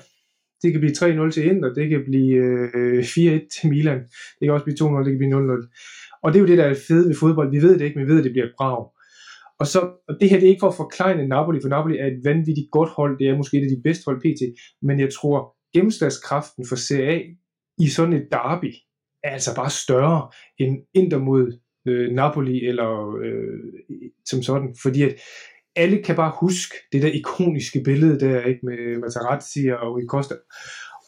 [0.61, 3.99] det kan blive 3-0 til Inter, det kan blive øh, 4-1 til Milan,
[4.39, 6.06] det kan også blive 2-0, det kan blive 0-0.
[6.27, 7.51] Og det er jo det, der er fede ved fodbold.
[7.51, 8.85] Vi ved det ikke, men vi ved, at det bliver et brag.
[9.59, 12.07] Og, så, og det her det er ikke for at forklejne Napoli, for Napoli er
[12.07, 13.19] et vanvittigt godt hold.
[13.19, 14.41] Det er måske et af de bedste hold pt.
[14.81, 17.15] Men jeg tror, gennemslagskraften for CA
[17.85, 18.71] i sådan et derby
[19.23, 22.89] er altså bare større end Inter mod øh, Napoli eller
[23.25, 23.57] øh,
[24.29, 24.75] som sådan.
[24.83, 25.15] Fordi at
[25.75, 30.35] alle kan bare huske det der ikoniske billede der ikke med Materazzi og Rui Costa.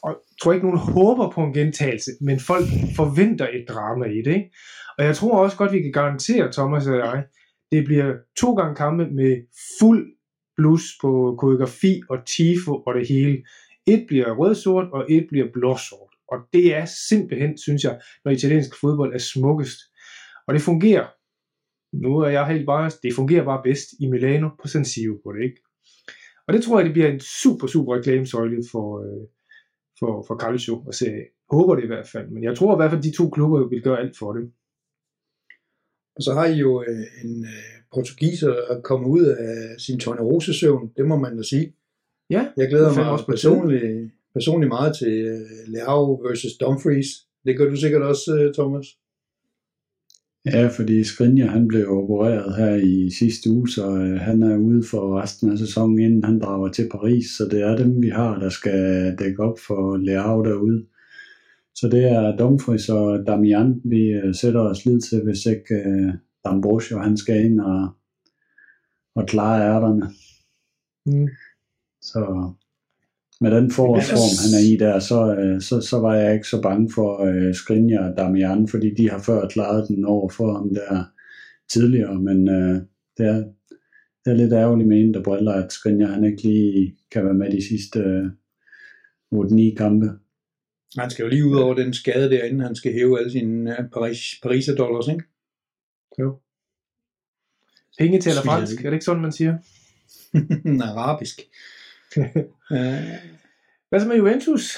[0.03, 4.21] Og jeg tror ikke, nogen håber på en gentagelse, men folk forventer et drama i
[4.25, 4.35] det.
[4.39, 4.51] Ikke?
[4.99, 7.25] Og jeg tror også godt, vi kan garantere, Thomas og jeg,
[7.71, 9.37] det bliver to gange kampe med
[9.79, 10.15] fuld
[10.57, 13.43] blus på koreografi og tifo og det hele.
[13.87, 16.13] Et bliver rød-sort, og et bliver blå-sort.
[16.31, 19.79] Og det er simpelthen, synes jeg, når italiensk fodbold er smukkest.
[20.47, 21.07] Og det fungerer.
[21.93, 25.31] Nu er jeg helt bare, det fungerer bare bedst i Milano på San Siro på
[25.33, 25.61] det, ikke?
[26.47, 29.23] Og det tror jeg, det bliver en super, super reklamesøjle for, øh,
[29.99, 31.05] for, for Calcio at se.
[31.51, 32.27] Håber det i hvert fald.
[32.29, 34.51] Men jeg tror i hvert fald, de to klubber vil gøre alt for det.
[36.15, 37.49] Og så har I jo øh, en øh,
[37.93, 41.73] portugiser at komme ud af sin tornerosesøvn, det må man da sige.
[42.29, 47.07] Ja, Jeg glæder mig også personligt, personligt meget til øh, Leao versus Dumfries.
[47.45, 48.85] Det gør du sikkert også, øh, Thomas.
[50.45, 54.83] Ja, fordi Skriniar han blev opereret her i sidste uge, så øh, han er ude
[54.91, 57.25] for resten af sæsonen, inden han drager til Paris.
[57.25, 60.85] Så det er dem, vi har, der skal dække op for Leao derude.
[61.79, 66.13] Så det er Dumfries og Damian, vi øh, sætter os lid til, hvis ikke øh,
[66.47, 67.89] D'Ambrosio han skal ind og,
[69.15, 70.05] og klare ærterne.
[71.05, 71.27] Mm.
[72.01, 72.51] Så
[73.41, 76.61] med den forårsform, han er i der, så, øh, så, så var jeg ikke så
[76.61, 80.73] bange for øh, Skriniar og Damian, fordi de har før klaret den over for ham
[80.73, 81.03] der
[81.73, 82.75] tidligere, men øh,
[83.17, 83.43] det, er,
[84.25, 87.33] det er lidt ærgerligt med en, der briller, at Skriniar han ikke lige kan være
[87.33, 88.25] med de sidste øh,
[89.35, 90.09] 8-9 kampe.
[90.97, 93.79] Han skal jo lige ud over den skade der, inden han skal hæve alle sine
[93.79, 95.23] øh, Paris, Pariser dollars, ikke?
[96.19, 96.39] Jo.
[97.97, 99.57] Penge taler fransk, er det ikke sådan, man siger?
[100.83, 101.39] Arabisk.
[102.71, 103.13] øh,
[103.89, 104.77] Hvad så med Juventus?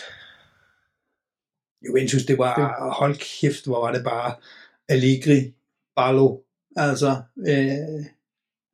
[1.88, 4.36] Juventus, det var, hold kæft, hvor var det bare
[4.90, 5.54] Allegri,
[5.96, 6.38] Barlo.
[6.76, 8.06] Altså, øh,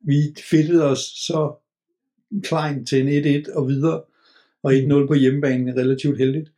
[0.00, 1.54] vi fedtede os så
[2.42, 4.02] klein til en 1-1 og videre,
[4.62, 6.52] og 1-0 på hjemmebane er relativt heldigt.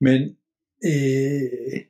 [0.00, 0.36] Men
[0.84, 1.80] øh,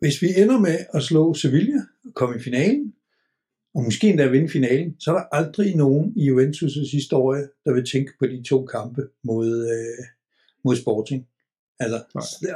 [0.00, 2.94] hvis vi ender med at slå Sevilla og komme i finalen,
[3.74, 7.90] og måske endda vinde finalen, så er der aldrig nogen i Juventus' historie, der vil
[7.92, 10.04] tænke på de to kampe mod, øh,
[10.64, 11.26] mod Sporting.
[11.80, 12.04] Altså,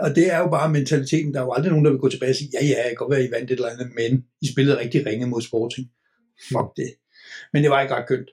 [0.00, 1.34] og det er jo bare mentaliteten.
[1.34, 2.96] Der er jo aldrig nogen, der vil gå tilbage og sige, ja, ja, jeg kan
[2.96, 5.90] godt være, I vandt et eller andet, men I spillede rigtig ringe mod Sporting.
[6.48, 6.94] Fuck det.
[7.52, 8.30] Men det var ikke ret kønt.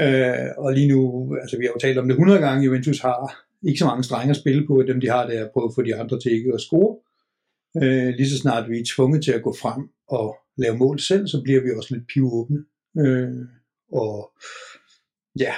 [0.00, 3.44] Øh, og lige nu, altså vi har jo talt om det 100 gange, Juventus har
[3.68, 5.82] ikke så mange strenge at spille på, dem de har er at prøve at få
[5.82, 6.96] de andre til ikke at score.
[7.82, 11.26] Øh, lige så snart vi er tvunget til at gå frem og lave mål selv,
[11.28, 12.64] så bliver vi også lidt pivåbne.
[12.98, 13.46] Øh,
[13.92, 14.32] og
[15.38, 15.54] ja,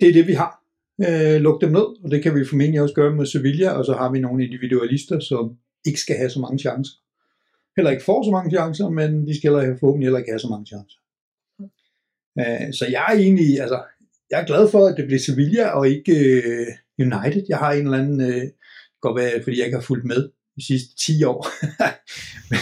[0.00, 0.62] det er det vi har.
[1.08, 3.92] Øh, luk dem ned, og det kan vi formentlig også gøre med Sevilla, og så
[3.92, 6.94] har vi nogle individualister, som ikke skal have så mange chancer.
[7.76, 10.48] Heller ikke får så mange chancer, men de skal heller forhåbentlig heller ikke have så
[10.48, 10.98] mange chancer.
[12.40, 13.82] Øh, så jeg er egentlig, altså,
[14.30, 16.66] jeg er glad for, at det bliver Sevilla og ikke øh,
[16.98, 17.42] United.
[17.48, 18.42] Jeg har en eller anden, øh,
[19.00, 21.40] godt være, fordi jeg ikke har fulgt med de sidste 10 år.
[22.50, 22.60] men,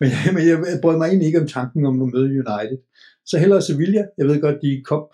[0.00, 2.78] men, men jeg brød mig egentlig ikke om tanken om at møde United.
[3.26, 4.02] Så hellere Sevilla.
[4.18, 5.06] Jeg ved godt, de er cup,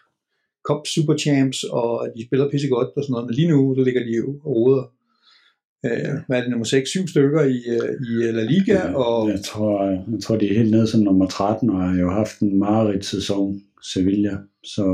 [0.68, 3.84] cup super champs, og de spiller pisse godt og sådan noget, men lige nu, så
[3.84, 4.84] ligger de jo og roder.
[5.86, 9.84] Øh, hvad er det, nummer 6-7 stykker i, øh, i La Liga, og Jeg tror,
[9.84, 13.04] jeg tror, de er helt nede som nummer 13, og har jo haft en mareridt
[13.04, 13.60] sæson,
[13.92, 14.36] Sevilla.
[14.64, 14.84] Så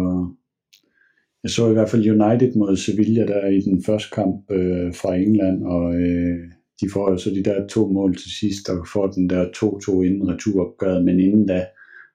[1.43, 5.15] jeg så i hvert fald United mod Sevilla der i den første kamp øh, fra
[5.15, 6.39] England, og øh,
[6.81, 10.03] de får jo så de der to mål til sidst, og får den der 2-2
[10.03, 11.67] inden returopgøret, men inden da,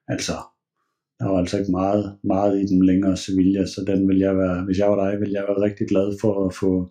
[0.08, 0.32] altså,
[1.18, 4.64] der var altså ikke meget, meget i dem længere Sevilla, så den vil jeg være,
[4.64, 6.90] hvis jeg var dig, vil jeg være rigtig glad for at få,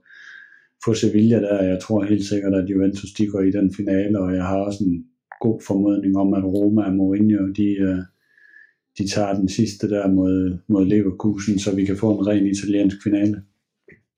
[0.85, 1.63] få Sevilla der.
[1.63, 4.83] Jeg tror helt sikkert, at Juventus de går i den finale, og jeg har også
[4.83, 5.05] en
[5.41, 7.99] god formodning om, at Roma og Mourinho, de, øh,
[8.97, 12.97] de tager den sidste der mod, mod Leverkusen, så vi kan få en ren italiensk
[13.03, 13.41] finale.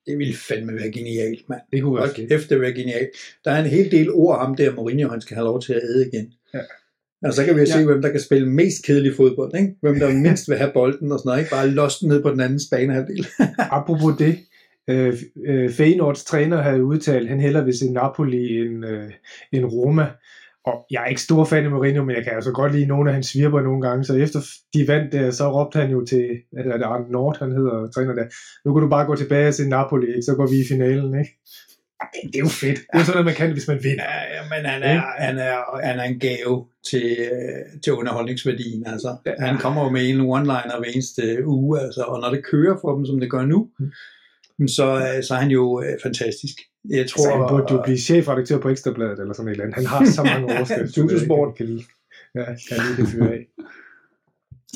[0.08, 1.62] det ville fandme være genialt, mand.
[1.74, 2.50] Det kunne være fedt.
[2.50, 3.10] det være genialt.
[3.46, 5.82] Der er en hel del ord ham der, Mourinho, han skal have lov til at
[5.84, 6.34] æde igen.
[6.54, 6.60] Ja.
[7.24, 7.86] Og så kan vi jo se, Ja.
[7.86, 9.76] hvem der kan spille mest kedelig fodbold, ikke?
[9.82, 11.52] Hvem der mindst vil have bolden og sådan noget, ikke?
[11.52, 13.28] Bare lost ned på den anden banehalvdel.
[13.78, 14.38] Apropos det,
[14.90, 15.14] øh,
[15.46, 19.12] øh, Feyenoords træner havde udtalt, at han hellere vil se Napoli end, øh,
[19.52, 20.08] end Roma.
[20.70, 23.10] Og jeg er ikke stor fan af Mourinho, men jeg kan altså godt lide nogle
[23.10, 24.04] af hans svirper nogle gange.
[24.04, 24.40] Så efter
[24.74, 27.92] de vandt der, så råbte han jo til, hvad er det Arne Nord, han hedder,
[27.96, 28.26] træner der.
[28.66, 30.22] Nu kan du bare gå tilbage se Napoli, ikke?
[30.22, 31.20] så går vi i finalen.
[31.20, 31.32] Ikke?
[32.32, 32.80] Det er jo fedt.
[32.80, 34.04] Det er sådan noget, man kan, hvis man vinder.
[34.04, 36.56] Ja, ja, men han er, han er, han er en gave
[36.90, 38.88] til, øh, til underholdningsværdien.
[38.88, 39.16] Altså.
[39.26, 39.32] Ja.
[39.48, 42.96] Han kommer jo med en one-liner hver eneste uge, altså, og når det kører for
[42.96, 43.70] dem, som det gør nu,
[44.60, 44.68] Mm.
[44.68, 46.56] så, øh, så er han jo øh, fantastisk.
[46.90, 49.76] Jeg tror, Så han burde jo blive chefredaktør på Ekstrabladet eller sådan et eller andet.
[49.76, 50.88] Han har så mange overskrifter.
[50.88, 51.56] Studiosport.
[51.56, 51.84] Kan lide.
[52.36, 53.48] Ja, kan det fyre af.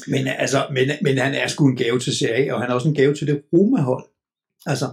[0.08, 2.74] Men, altså, men, men han er sgu en gave til Serie A, og han er
[2.74, 4.04] også en gave til det Roma-hold.
[4.66, 4.86] Altså,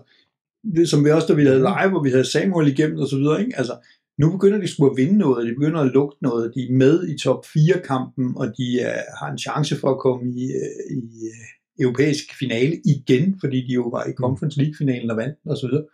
[0.77, 3.17] det, som vi også, da vi lavede live, hvor vi havde Samuel igennem og så
[3.17, 3.59] videre, ikke?
[3.59, 3.77] Altså,
[4.19, 7.09] nu begynder de sgu at vinde noget, de begynder at lugte noget, de er med
[7.09, 11.03] i top 4-kampen, og de uh, har en chance for at komme i, uh, i
[11.33, 15.67] uh, europæisk finale igen, fordi de jo var i Conference League-finalen og vandt og så
[15.67, 15.85] videre.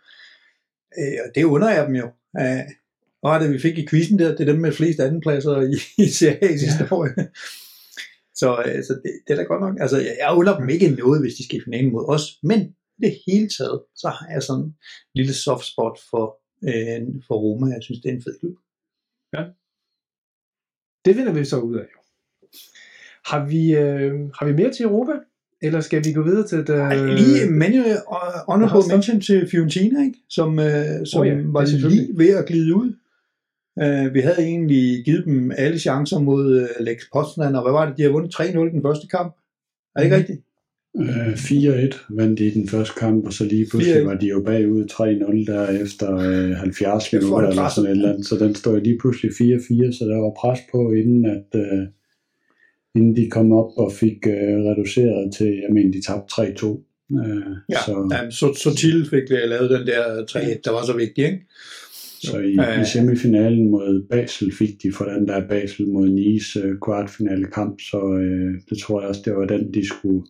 [0.97, 2.05] Uh, og det under jeg dem jo.
[2.39, 2.65] Uh,
[3.23, 6.09] og det vi fik i quizzen der, det er dem med flest andenpladser i, i
[6.09, 6.95] sidste Ja.
[6.95, 7.07] år.
[8.35, 9.77] Så, øh, så det, det er da godt nok.
[9.79, 12.59] Altså, jeg, jeg under dem ikke noget, hvis de skal i finalen mod os, men
[12.97, 14.75] i det hele taget, så har jeg sådan en
[15.15, 16.25] lille soft spot for,
[16.69, 17.73] øh, for Roma.
[17.73, 18.57] Jeg synes, det er en fed klub.
[21.05, 21.87] Det finder vi så ud af.
[21.95, 21.99] jo.
[23.25, 25.13] Har vi, øh, har vi mere til Europa?
[25.65, 26.69] Eller skal vi gå videre til det?
[26.69, 30.19] Ej, lige menu, uh, honorable mention til Fiorentina, ikke?
[30.29, 32.05] som, øh, som Oh ja, var selvfølgelig.
[32.07, 32.93] lige ved at glide ud.
[33.83, 37.85] Uh, vi havde egentlig givet dem alle chancer mod uh, Lex Poznan, og hvad var
[37.87, 37.97] det?
[37.97, 38.41] De har vundet 3-0
[38.75, 39.35] den første kamp.
[39.95, 40.19] Er det ikke Mhm.
[40.21, 40.41] rigtigt?
[40.99, 44.05] Øh, 4-1 vandt de i den første kamp, og så lige pludselig 4-1.
[44.05, 47.91] var de jo bagud 3-0 der efter øh, 70 Kæft, hvor er minutter eller sådan
[47.91, 48.25] et eller andet.
[48.27, 51.87] Så den står lige pludselig 4-4, så der var pres på, inden at øh,
[52.95, 56.67] inden de kom op og fik øh, reduceret til, jeg mener, de tabte 3-2.
[57.11, 60.85] Øh, Ja, så, ja så, så til fik vi lavet den der 3-1, der var
[60.85, 61.39] så vigtig, ikke?
[62.21, 62.81] så i, Øh.
[62.81, 67.79] i semifinalen mod Basel fik de for den der Basel mod Nice øh, kvartfinale kamp,
[67.81, 70.25] så øh, det tror jeg også, det var den, de skulle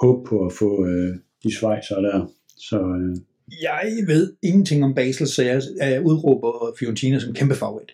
[0.00, 2.32] håbe på at få øh, de svejser der.
[2.58, 3.16] Så øh,
[3.62, 7.90] Jeg ved ingenting om Basel, så jeg, jeg udråber Fiorentina som kæmpe favorit.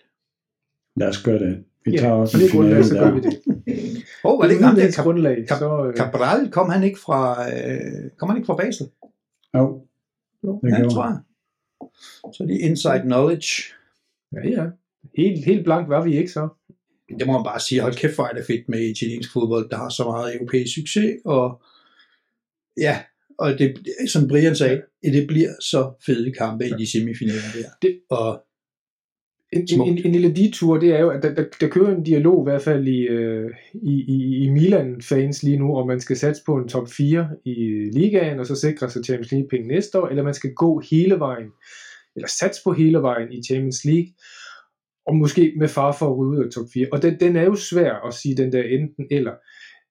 [0.97, 1.57] lad os gøre det.
[1.85, 3.31] Vi Ja, tager også på en finale gør der.
[3.65, 4.03] Det.
[4.23, 4.91] Åh, oh, var det ikke ham der?
[4.91, 5.85] Cap- grundlag, Cap- så...
[5.87, 8.87] Øh, Cabral, kom han ikke fra, øh, kom han ikke fra Basel?
[9.57, 9.85] Jo,
[10.41, 11.17] det Ja, gjorde tror jeg.
[12.33, 13.51] Så det er inside knowledge.
[14.33, 14.65] ja, ja.
[15.17, 16.47] Helt, helt blank var vi ikke så.
[17.19, 19.77] Det må man bare sige, hold kæft, hvor er det fedt med italiensk fodbold, der
[19.77, 21.61] har så meget europæisk succes, og
[22.77, 22.99] ja,
[23.39, 23.77] og det,
[24.09, 27.69] som Brian sagde, det bliver så fede kampe i de semifinaler der.
[27.81, 28.43] Det- og
[29.53, 29.89] En, en, Smukt.
[29.89, 32.49] en, en lille detur, det er jo, at der, der, der kører en dialog i
[32.49, 36.57] hvert fald i, øh, i, i, i Milan-fans lige nu, om man skal satse på
[36.57, 37.53] en top 4 i
[37.93, 41.49] ligaen, og så sikre sig Champions League-penge næste år, eller man skal gå hele vejen,
[42.15, 44.07] eller satse på hele vejen i Champions League,
[45.07, 46.87] og måske med far for at ryge ud af top 4.
[46.91, 49.33] Og den, den er jo svær at sige, den der enten eller.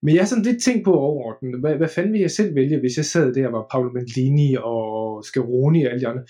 [0.02, 2.80] Men jeg har sådan lidt tænkt på overordnet, hvad, hvad fanden ville jeg selv vælge,
[2.80, 6.24] hvis jeg sad der, var Paolo Maldini og Scaroni og alle de andre.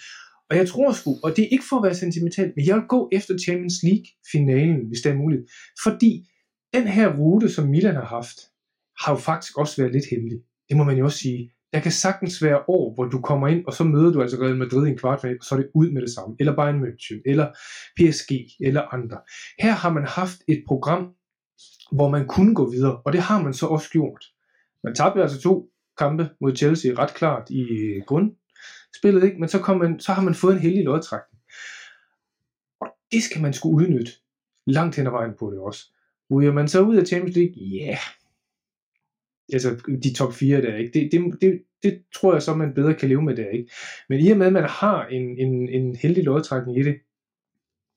[0.50, 2.84] Og jeg tror sgu, og det er ikke for at være sentimental, men jeg vil
[2.88, 5.42] gå efter Champions League-finalen, hvis det er muligt.
[5.84, 6.28] Fordi
[6.74, 8.38] den her rute, som Milan har haft,
[9.02, 10.38] har jo faktisk også været lidt heldig.
[10.68, 11.52] Det må man jo også sige.
[11.72, 14.56] Der kan sagtens være år, hvor du kommer ind, og så møder du altså Real
[14.56, 16.36] Madrid i en kvartfinal, og så er det ud med det samme.
[16.40, 17.46] Eller Bayern München, eller
[17.96, 19.18] PSG, eller andre.
[19.60, 21.02] Her har man haft et program,
[21.92, 24.24] hvor man kunne gå videre, og det har man så også gjort.
[24.84, 28.30] Man tabte altså to kampe mod Chelsea ret klart i øh, grund,
[28.96, 29.38] spillet, ikke?
[29.38, 31.42] men så, kom man, så har man fået en heldig lodtrækning.
[32.80, 34.12] Og det skal man skulle udnytte
[34.66, 35.92] langt hen ad vejen på det også.
[36.30, 37.54] Ryger man så ud af Champions League?
[37.56, 37.86] Ja.
[37.86, 37.98] Yeah.
[39.52, 41.00] Altså de top 4 der, ikke?
[41.00, 43.70] Det, det, det, det tror jeg så, man bedre kan leve med der, ikke?
[44.08, 46.96] Men i og med, at man har en, en, en heldig lodtrækning i det,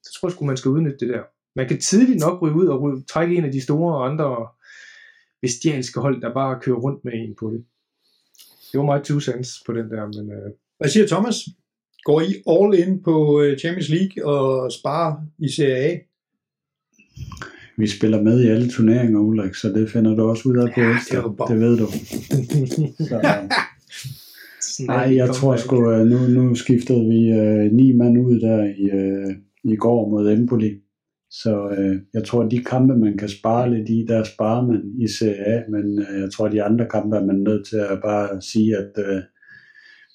[0.04, 1.24] så tror jeg sgu, man skal udnytte det der.
[1.56, 4.48] Man kan tidligt nok ryge ud og ryge, trække en af de store og andre
[5.42, 7.66] bestialske hold, der bare kører rundt med en på det.
[8.72, 11.36] Det var meget two cents på den der, men øh, hvad siger Thomas?
[12.04, 15.98] Går I all in på øh, Champions League og sparer i Serie A?
[17.78, 20.82] Vi spiller med i alle turneringer, Ulrik, så det finder du også ud af på
[20.82, 21.18] Ja, Insta.
[21.18, 21.88] det det ved du.
[24.62, 28.64] Så, nej, jeg tror sgu, øh, nu, nu skiftede vi øh, ni mand ud der
[28.64, 30.72] i, øh, i går mod Empoli.
[31.32, 34.82] Så øh, jeg tror, at de kampe, man kan spare lidt i, der sparer man
[35.00, 37.78] i Serie A, men øh, jeg tror, at de andre kampe er man nødt til
[37.78, 39.22] at bare sige, at øh,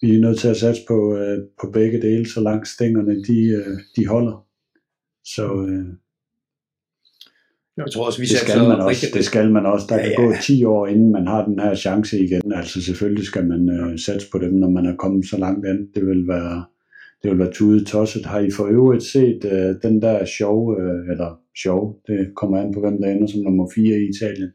[0.00, 3.40] vi er nødt til at satse på, øh, på begge dele, så langt stængerne de,
[3.58, 4.46] øh, de holder.
[5.24, 5.86] Så øh,
[7.76, 9.86] Jeg tror også, vi det, skal man også, det skal man også.
[9.88, 10.22] Der Ja, kan ja.
[10.26, 12.52] gå 10 år, inden man har den her chance igen.
[12.52, 15.92] Altså selvfølgelig skal man øh, satse på dem, når man er kommet så langt ind.
[15.94, 16.64] Det vil være,
[17.22, 18.26] det vil være tudet tosset.
[18.26, 21.30] Har I for øvrigt set øh, den der show, øh, eller
[21.62, 24.50] show, det kommer an på, hvem der ender som nummer 4 i Italien.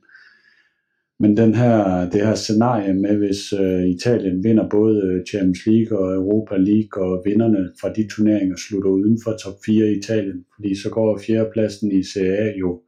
[1.20, 6.00] Men den her, det her scenarie med, hvis øh, Italien vinder både øh, Champions League
[6.00, 10.46] og Europa League, og vinderne fra de turneringer slutter uden for top 4 i Italien,
[10.56, 12.82] fordi så går fjerdepladsen i Serie A jo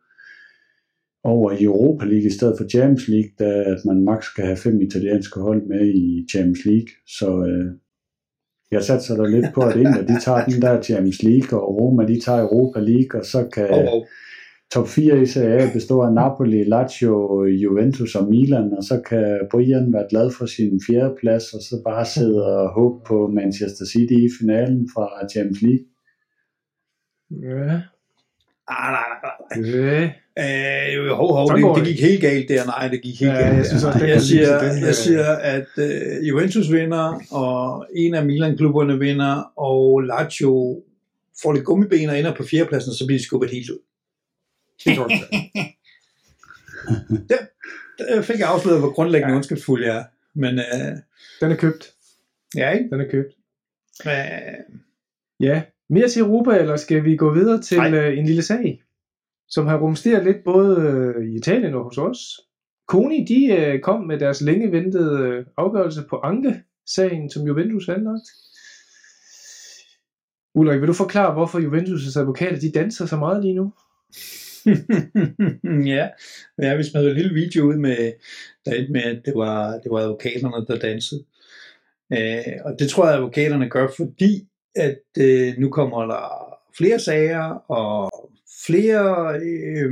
[1.24, 4.58] over i Europa League i stedet for Champions League, da at man maks kan have
[4.58, 6.92] fem italienske hold med i Champions League.
[7.08, 7.72] Så øh,
[8.72, 12.06] jeg satser da lidt på, at Inter de tager den der Champions League, og Roma
[12.06, 14.04] de tager Europa League, og så kan Oh, oh
[14.74, 19.40] top 4 i Serie A bestå af Napoli, Lazio, Juventus og Milan, og så kan
[19.52, 23.86] Brian være glad for sin fjerde plads, og så bare sidde og håbe på Manchester
[23.86, 25.86] City i finalen fra Champions League.
[27.32, 27.82] Ja.
[28.68, 29.68] ah, nej, nej, nej.
[29.72, 30.12] Ja.
[30.40, 32.66] Øh, hov, hov, det, det gik helt galt der.
[32.66, 33.58] Nej, det gik helt Ja, galt.
[33.58, 37.86] jeg synes også, jeg, kan siger, den, jeg øh, siger, at øh, Juventus vinder, og
[37.96, 40.84] en af Milan-klubberne vinder, og Lazio
[41.42, 43.80] får lidt gummiben og ender på fjerdepladsen, så bliver de skubbet helt ud.
[44.86, 45.74] Det tror jeg.
[47.98, 49.36] Der fik jeg afsløret, hvor grundlæggende ja.
[49.36, 50.04] ondskabsfuld jeg er.
[50.36, 50.98] Men øh,
[51.42, 51.94] Den er købt.
[52.56, 52.90] ja, ikke?
[52.90, 53.34] Den er købt.
[54.08, 54.78] Øh,
[55.40, 57.94] Ja, mere til Europa, eller skal vi gå videre til Nej.
[57.94, 58.84] øh, en lille sag,
[59.50, 62.20] som har rumsteret lidt både øh, i Italien og hos os.
[62.88, 67.94] Koni, de øh, kom med deres længe ventede øh, afgørelse på Anke-sagen, som Juventus har
[67.94, 68.28] anlagt.
[70.56, 73.74] Ulrik, vil du forklare, hvorfor Juventus' advokater de danser så meget lige nu?
[75.94, 76.08] ja,
[76.62, 78.14] ja, vi smed en lille video ud med,
[78.66, 81.24] der med, at det var, det var advokaterne, der dansede.
[82.14, 87.44] Øh, og det tror jeg, advokaterne gør, fordi at øh, nu kommer der flere sager
[87.72, 88.12] og
[88.66, 89.92] flere øh,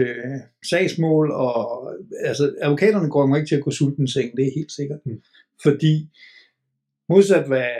[0.00, 1.92] øh, sagsmål, og
[2.24, 4.98] altså, advokaterne går jo ikke til at gå sulten seng, det er helt sikkert.
[5.06, 5.22] Mm.
[5.62, 6.08] Fordi
[7.08, 7.70] modsat hvad,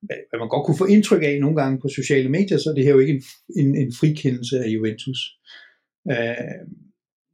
[0.00, 2.84] hvad man godt kunne få indtryk af nogle gange på sociale medier, så er det
[2.84, 3.22] her jo ikke en,
[3.56, 5.38] en, en frikendelse af Juventus.
[6.10, 6.66] Øh,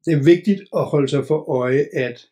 [0.05, 2.27] det er vigtigt at holde sig for øje, at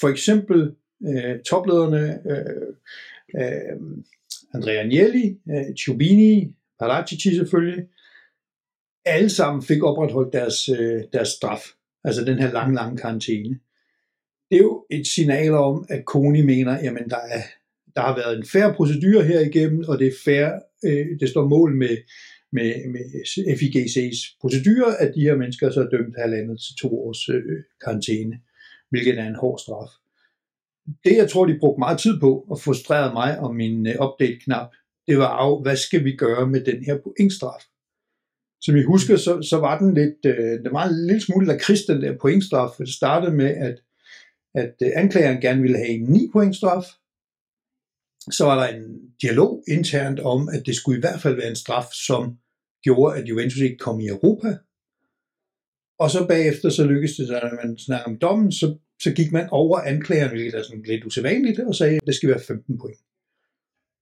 [0.00, 0.74] for eksempel
[1.06, 2.74] øh, toplederne øh,
[3.40, 3.76] øh,
[4.54, 7.84] Andrea Agnelli, øh, Ciubini, Paratici selvfølgelig,
[9.04, 11.62] alle sammen fik opretholdt deres, øh, deres straf,
[12.04, 13.58] altså den her lang, lang karantæne.
[14.50, 17.42] Det er jo et signal om, at Koni mener, jamen der, er,
[17.96, 20.50] der har været en færre procedure her igennem, og det er fair,
[20.84, 21.96] øh, det står mål med,
[22.52, 23.04] med, med
[23.60, 27.42] FIGC's procedure, at de her mennesker så er dømt halvandet til to års øh,
[27.84, 28.40] karantæne,
[28.90, 29.90] hvilket er en hård straf.
[31.04, 34.68] Det, jeg tror, de brugte meget tid på og frustrerede mig om min øh, update-knap,
[35.08, 37.62] det var af, hvad skal vi gøre med den her pointstraf?
[38.60, 41.84] Som I husker, så, så var den lidt, øh, det var en lille smule lakrids,
[41.84, 42.70] den der pointstraf.
[42.78, 43.82] Det startede med, at,
[44.54, 46.84] at øh, anklageren gerne ville have en 9 pointstraf.
[48.30, 48.84] Så var der en
[49.22, 52.38] dialog internt om, at det skulle i hvert fald være en straf, som
[52.82, 54.56] gjorde, at Juventus ikke kom i Europa.
[55.98, 59.48] Og så bagefter, så lykkedes det, når man snakker om dommen, så, så gik man
[59.50, 62.98] over anklageren, hvilket er sådan lidt usædvanligt, og sagde, at det skal være 15 point.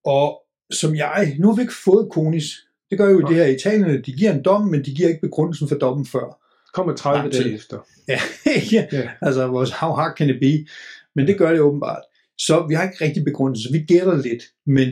[0.04, 3.26] Og som jeg, nu har vi ikke fået Konis det gør jo ja.
[3.26, 6.06] det her i Italien, de giver en dom, men de giver ikke begrundelsen for dommen
[6.06, 6.42] før.
[6.74, 7.78] Kommer 30 dage efter.
[8.08, 8.20] Ja,
[8.72, 8.86] ja.
[8.92, 10.70] ja, altså vores how hard can it be?
[11.14, 12.02] Men det gør det åbenbart.
[12.38, 14.88] Så vi har ikke rigtig begrundelse, vi gætter lidt, men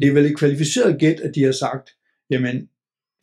[0.00, 1.90] det er vel et kvalificeret gæt, at de har sagt,
[2.30, 2.68] jamen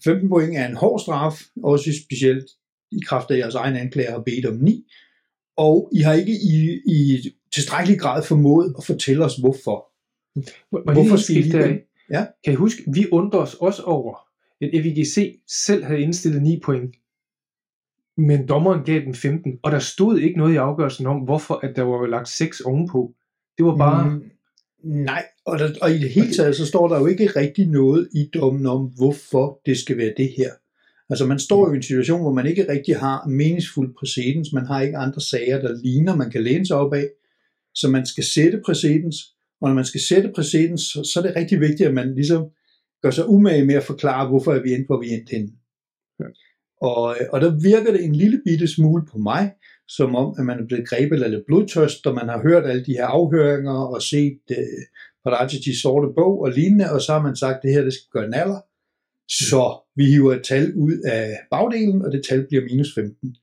[0.04, 2.46] 15 point er en hård straf, også specielt
[2.92, 4.86] i kraft af jeres egen anklager har bedt om 9,
[5.58, 9.90] og I har ikke i, i tilstrækkelig grad formået at fortælle os, hvorfor.
[10.94, 12.26] Hvorfor skal I lige Ja.
[12.44, 14.16] Kan I huske, vi undrer os også over,
[14.62, 16.96] at FIGC selv havde indstillet 9 point,
[18.18, 21.76] men dommeren gav den 15, og der stod ikke noget i afgørelsen om, hvorfor at
[21.76, 23.16] der var lagt 6 ovenpå.
[23.58, 24.10] Det var bare...
[24.10, 24.24] Mm,
[24.84, 28.10] nej, og, der, og i det hele taget, så står der jo ikke rigtig noget
[28.16, 30.52] i dommen om, hvorfor det skal være det her.
[31.10, 34.66] Altså man står jo i en situation, hvor man ikke rigtig har meningsfuld præcedens, man
[34.66, 37.10] har ikke andre sager, der ligner, man kan læne sig op af,
[37.74, 39.16] så man skal sætte præcedens,
[39.62, 42.50] og når man skal sætte præcedens, så, så er det rigtig vigtigt, at man ligesom
[43.02, 45.52] gør sig umage med at forklare, hvorfor er vi endt, hvor vi er endt henne.
[46.20, 46.26] Ja.
[46.82, 49.52] Og, og der virker det en lille bitte smule på mig,
[49.98, 52.86] som om, at man er blevet grebet af lidt blodtørst, og man har hørt alle
[52.86, 54.84] de her afhøringer og set uh,
[55.24, 58.10] Paratici sorte bog og lignende, og så har man sagt, at det her det skal
[58.12, 58.62] gøre naller.
[59.30, 63.36] Så vi hiver et tal ud af bagdelen, og det tal bliver minus 15.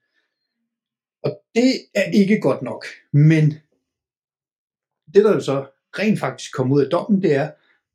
[1.24, 3.44] Og det er ikke godt nok, men
[5.14, 5.66] det der så
[5.98, 7.51] rent faktisk kom ud af dommen, det er,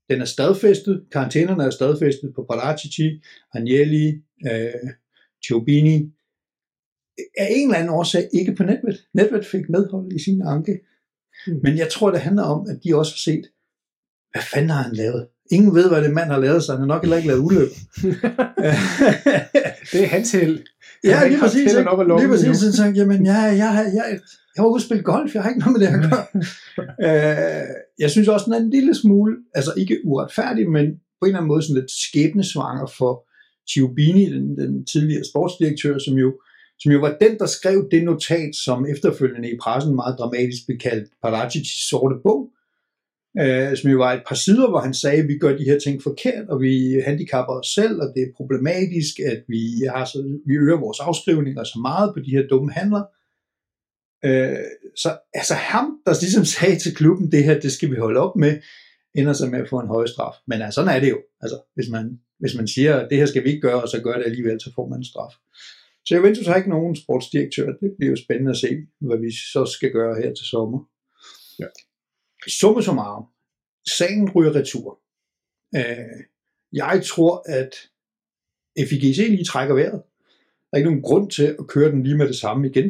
[0.09, 3.21] den er stadfæstet, karantænerne er stadfæstet på Paratici,
[3.53, 4.89] Agnelli, øh,
[5.45, 6.14] Ciobini,
[7.37, 8.97] af en eller anden årsag ikke på Netvet.
[9.13, 10.79] Netvet fik medhold i sin anke.
[11.47, 11.59] Mm.
[11.63, 13.45] Men jeg tror, det handler om, at de også har set,
[14.31, 15.27] hvad fanden har han lavet?
[15.51, 17.75] Ingen ved, hvad det mand har lavet, så han har nok heller ikke lavet ulykke.
[19.91, 20.59] det er hans held.
[21.03, 21.73] Ja, lige præcis.
[21.73, 22.57] Lige præcis.
[22.57, 24.19] Så sagde, jamen, jeg, jeg, jeg,
[24.55, 26.25] jeg har udspillet golf, jeg har ikke noget med det at gøre.
[27.05, 27.67] øh,
[27.99, 31.37] jeg synes også, den er en lille smule, altså ikke uretfærdig, men på en eller
[31.37, 33.27] anden måde sådan lidt skæbnesvanger for
[33.71, 36.29] Ciubini, den, den tidligere sportsdirektør, som jo,
[36.79, 40.77] som jo var den, der skrev det notat, som efterfølgende i pressen meget dramatisk blev
[40.77, 42.51] kaldt Paraticis sorte bog,
[43.39, 45.79] øh, som jo var et par sider, hvor han sagde, at vi gør de her
[45.79, 49.63] ting forkert, og vi handicapper os selv, og det er problematisk, at vi,
[49.95, 53.03] har så, vi øger vores afskrivninger så meget på de her dumme handler,
[54.25, 54.65] Øh,
[54.95, 58.35] så altså ham, der ligesom sagde til klubben, det her, det skal vi holde op
[58.35, 58.53] med,
[59.15, 60.35] ender sig med at få en høj straf.
[60.47, 61.19] Men altså, sådan er det jo.
[61.41, 64.01] Altså, hvis man, hvis man siger, at det her skal vi ikke gøre, og så
[64.01, 65.33] gør det alligevel, så får man en straf.
[66.05, 67.65] Så Juventus har ikke nogen sportsdirektør.
[67.65, 70.79] Det bliver jo spændende at se, hvad vi så skal gøre her til sommer.
[71.59, 71.65] Ja.
[72.47, 73.25] Summe summarum.
[73.97, 74.99] Sagen ryger retur.
[75.75, 76.19] Øh,
[76.73, 77.73] jeg tror, at
[78.89, 80.01] FIGC lige trækker vejret.
[80.65, 82.89] Der er ikke nogen grund til at køre den lige med det samme igen.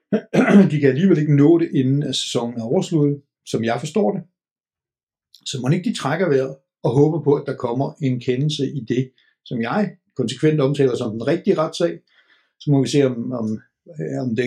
[0.70, 4.22] de kan alligevel ikke nå det, inden at sæsonen er oversluttet, som jeg forstår det.
[5.46, 8.80] Så må ikke de trækker vejret og håber på, at der kommer en kendelse i
[8.80, 9.12] det,
[9.44, 11.98] som jeg konsekvent omtaler som den rigtige retssag.
[12.60, 13.46] Så må vi se, om, om,
[14.00, 14.44] øh, om det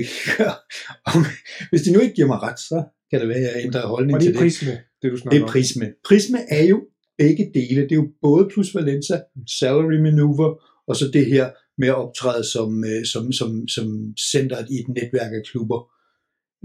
[1.13, 1.25] om,
[1.69, 4.15] Hvis de nu ikke giver mig ret, så kan det være, at jeg ændrer holdning
[4.15, 4.79] og det er til prisme, det.
[5.01, 5.93] Det, du det er prisme.
[6.05, 6.81] Prisme er jo
[7.17, 7.81] begge dele.
[7.81, 9.21] Det er jo både plus Valenza,
[9.59, 10.49] salary maneuver,
[10.87, 13.87] og så det her med at optræde som, øh, som, som, som
[14.31, 15.79] centret i et netværk af klubber.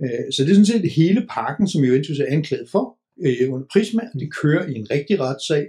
[0.05, 2.85] Øh, så det er sådan set hele pakken, som Juventus er anklaget for
[3.53, 4.03] under Prisma.
[4.21, 5.67] Det kører i en rigtig retssag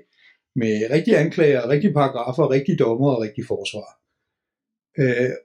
[0.56, 3.88] med rigtige anklager, rigtige paragrafer, rigtige dommer og rigtige forsvar.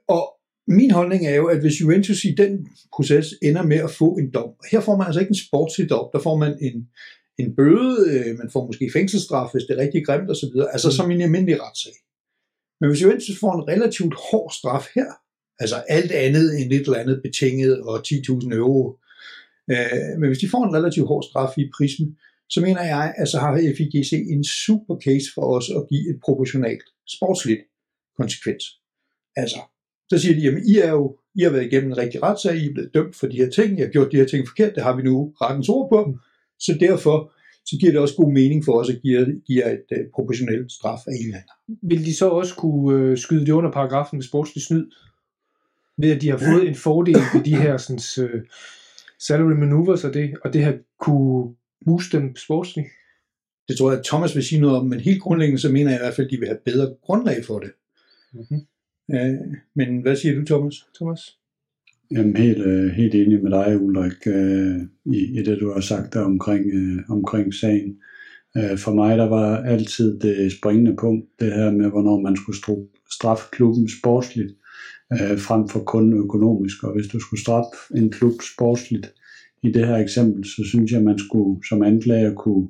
[0.07, 0.33] Og
[0.67, 4.31] min holdning er jo, at hvis Juventus i den proces ender med at få en
[4.31, 6.87] dom, her får man altså ikke en sportslig dom, der får man en,
[7.37, 11.21] en bøde, man får måske fængselsstraf, hvis det er rigtig grimt osv., altså som en
[11.21, 11.93] almindelig retssag.
[12.79, 15.09] Men hvis Juventus får en relativt hård straf her,
[15.59, 18.97] altså alt andet end et eller andet betinget og 10.000 euro,
[19.71, 22.17] øh, men hvis de får en relativt hård straf i prismen,
[22.49, 26.19] så mener jeg, at så har FIGC en super case for os at give et
[26.25, 27.61] proportionalt sportsligt
[28.17, 28.63] konsekvens.
[29.35, 29.59] Altså,
[30.09, 32.69] så siger de, jamen I, er jo, I har været igennem en rigtig retssag, I
[32.69, 34.83] er blevet dømt for de her ting, I har gjort de her ting forkert, det
[34.83, 36.17] har vi nu rettens ord på,
[36.59, 37.33] så derfor
[37.65, 40.99] så giver det også god mening for os at give, give et uh, proportionelt straf
[41.07, 41.89] af en eller anden.
[41.89, 44.85] Vil de så også kunne uh, skyde det under paragrafen med sportslig snyd?
[45.97, 48.41] Ved at de har fået en fordel ved de her sådan, uh,
[49.19, 51.55] salary maneuvers og det, og det har kunne
[51.85, 52.87] booste dem sportsligt?
[53.67, 55.99] Det tror jeg, at Thomas vil sige noget om, men helt grundlæggende så mener jeg
[55.99, 57.71] i hvert fald, at de vil have bedre grundlag for det.
[58.33, 58.61] Mm-hmm.
[59.13, 60.75] Uh, men hvad siger du, Thomas?
[60.95, 61.19] Thomas?
[62.11, 66.13] Jamen helt, øh, helt enig med dig, Ulrik, øh, i, i det, du har sagt
[66.13, 67.97] der omkring, øh, omkring sagen.
[68.57, 72.57] Øh, for mig, der var altid det springende punkt, det her med, hvornår man skulle
[73.11, 74.51] straffe klubben sportsligt,
[75.13, 76.83] øh, frem for kun økonomisk.
[76.83, 79.13] Og hvis du skulle straffe en klub sportsligt,
[79.63, 82.67] i det her eksempel, så synes jeg, man skulle som anklager kunne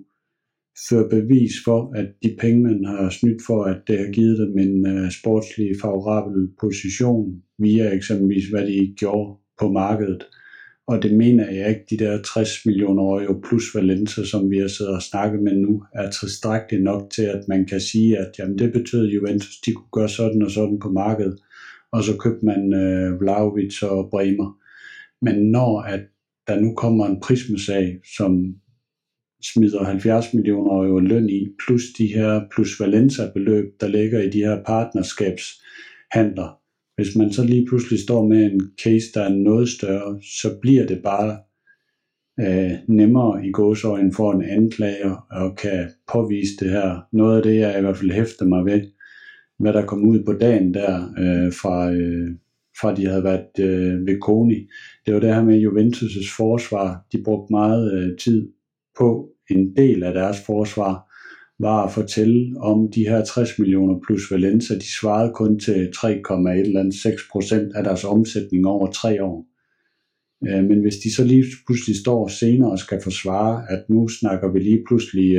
[0.89, 4.57] føre bevis for, at de penge, man har snydt for, at det har givet dem
[4.57, 10.23] en uh, sportslig favorabel position, via eksempelvis, hvad de gjorde på markedet.
[10.87, 14.67] Og det mener jeg ikke, de der 60 millioner euro plus Valenza, som vi har
[14.67, 18.57] siddet og snakket med nu, er tilstrækkeligt nok til, at man kan sige, at jamen,
[18.57, 21.39] det betød Juventus, de kunne gøre sådan og sådan på markedet.
[21.91, 24.57] Og så købte man øh, uh, Vlaovic og Bremer.
[25.21, 26.01] Men når at
[26.47, 28.55] der nu kommer en prismesag, som
[29.43, 34.39] smider 70 millioner euro løn i, plus de her plus Valenza-beløb, der ligger i de
[34.39, 36.59] her partnerskabshandler.
[36.95, 40.85] Hvis man så lige pludselig står med en case, der er noget større, så bliver
[40.85, 41.37] det bare
[42.39, 47.07] øh, nemmere i gåsøjen for en anklager og kan påvise det her.
[47.11, 48.81] Noget af det, jeg i hvert fald hæfter mig ved,
[49.59, 52.29] hvad der kom ud på dagen der øh, fra, øh,
[52.81, 54.67] fra de havde været øh, ved Koni,
[55.05, 57.05] det var det her med Juventus' forsvar.
[57.11, 58.49] De brugte meget øh, tid
[58.97, 61.09] på en del af deres forsvar
[61.59, 64.73] var at fortælle om de her 60 millioner plus Valenza.
[64.75, 69.45] De svarede kun til 3,6 procent af deres omsætning over tre år.
[70.47, 74.51] Øh, men hvis de så lige pludselig står senere og skal forsvare, at nu snakker
[74.51, 75.29] vi lige pludselig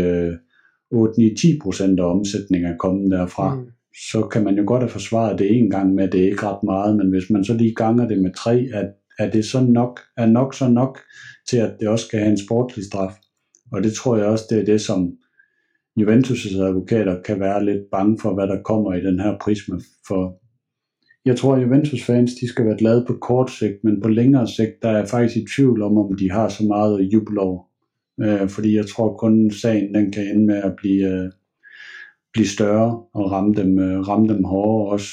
[0.95, 3.67] 8-9-10 procent af omsætningen er kommet derfra, mm.
[4.11, 6.47] så kan man jo godt have forsvaret det en gang med, at det er ikke
[6.47, 8.89] ret meget, men hvis man så lige ganger det med tre, at,
[9.19, 10.99] er det så nok, er nok så nok
[11.49, 13.13] til, at det også skal have en sportlig straf.
[13.75, 15.13] Og det tror jeg også, det er det, som
[16.01, 19.81] Juventus' advokater kan være lidt bange for, hvad der kommer i den her prisme.
[20.09, 20.41] For
[21.25, 24.83] jeg tror, at Juventus-fans de skal være glade på kort sigt, men på længere sigt,
[24.83, 27.63] der er jeg faktisk i tvivl om, om de har så meget at juble over.
[28.23, 31.31] Øh, fordi jeg tror kun sagen den kan ende med at blive, øh,
[32.33, 35.09] blive større og ramme dem, øh, ramme dem hårdere også.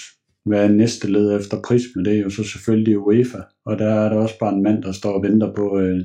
[0.46, 2.04] Hvad er næste led efter prisme?
[2.04, 4.92] Det er jo så selvfølgelig UEFA, og der er der også bare en mand, der
[4.92, 6.02] står og venter på øh,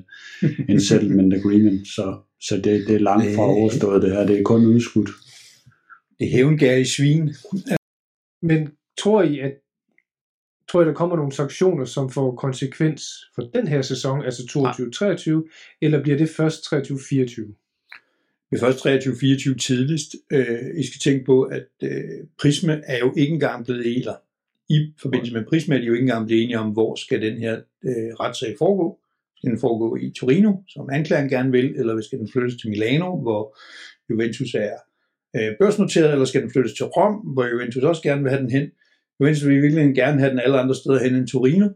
[0.68, 1.88] en settlement agreement.
[1.88, 5.10] Så så det, det er langt fra overstået det her, det er kun udskudt.
[6.18, 7.34] Det hævngær i svin.
[8.42, 9.52] Men tror I, at
[10.68, 13.02] tror I, der kommer nogle sanktioner, som får konsekvens
[13.34, 14.42] for den her sæson, altså
[15.46, 17.62] 22-23, eller bliver det først 23-24?
[18.50, 20.14] Det er først 23-24 tidligst.
[20.32, 24.14] Øh, I skal tænke på, at øh, Prisma er jo ikke engang blevet eler.
[24.68, 27.38] I forbindelse med Prisma er de jo ikke engang blevet enige om, hvor skal den
[27.38, 28.98] her øh, retssag foregå.
[29.36, 33.20] Skal den foregå i Torino, som anklageren gerne vil, eller skal den flyttes til Milano,
[33.22, 33.58] hvor
[34.10, 34.76] Juventus er
[35.36, 38.50] øh, børsnoteret, eller skal den flyttes til Rom, hvor Juventus også gerne vil have den
[38.50, 38.66] hen.
[39.20, 41.68] Juventus vil virkelig gerne have den alle andre steder hen end Torino.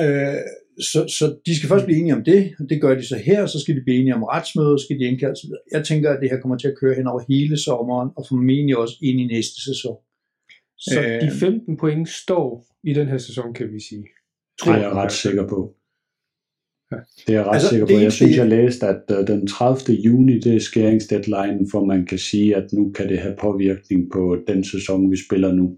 [0.00, 0.42] Øh,
[0.80, 3.46] så, så de skal først blive enige om det, og det gør de så her,
[3.46, 5.50] så skal de blive enige om retsmøder, skal de indkalde osv.
[5.72, 8.76] Jeg tænker, at det her kommer til at køre hen over hele sommeren, og formentlig
[8.76, 9.96] også ind i næste sæson.
[10.78, 14.04] Så øh, de 15 point står i den her sæson, kan vi sige.
[14.60, 15.75] Tror jeg er ret sikker på.
[16.90, 17.92] Det er jeg ret altså, sikker på.
[17.92, 19.96] Jeg synes, jeg læste, at uh, den 30.
[19.96, 24.36] juni, det er skæringsdeadline, for man kan sige, at nu kan det have påvirkning på
[24.46, 25.76] den sæson, vi spiller nu.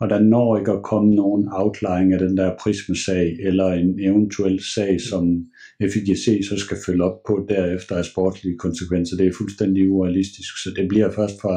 [0.00, 4.62] Og der når ikke at komme nogen afklaring af den der prismesag, eller en eventuel
[4.74, 5.44] sag, som
[5.80, 9.16] FIGC så skal følge op på derefter af sportslige konsekvenser.
[9.16, 11.56] Det er fuldstændig urealistisk, så det bliver først fra,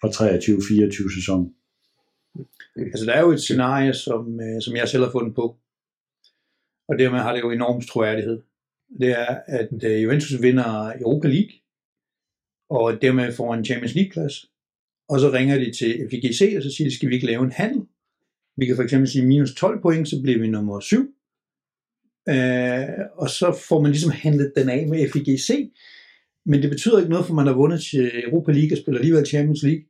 [0.00, 1.50] fra 23-24 sæson.
[2.76, 5.56] Altså der er jo et scenarie, som, øh, som jeg selv har fundet på,
[6.90, 8.42] og dermed har det jo enormt troværdighed.
[9.00, 11.52] Det er, at øh, Juventus vinder Europa League,
[12.70, 14.50] og dermed får en Champions League-plads.
[15.08, 17.52] Og så ringer de til FGC, og så siger de, skal vi ikke lave en
[17.52, 17.86] handel?
[18.56, 21.14] Vi kan for eksempel sige minus 12 point, så bliver vi nummer 7.
[22.28, 25.72] Øh, og så får man ligesom handlet den af med FIGC.
[26.46, 29.26] Men det betyder ikke noget, for man har vundet til Europa League og spiller alligevel
[29.26, 29.84] Champions League.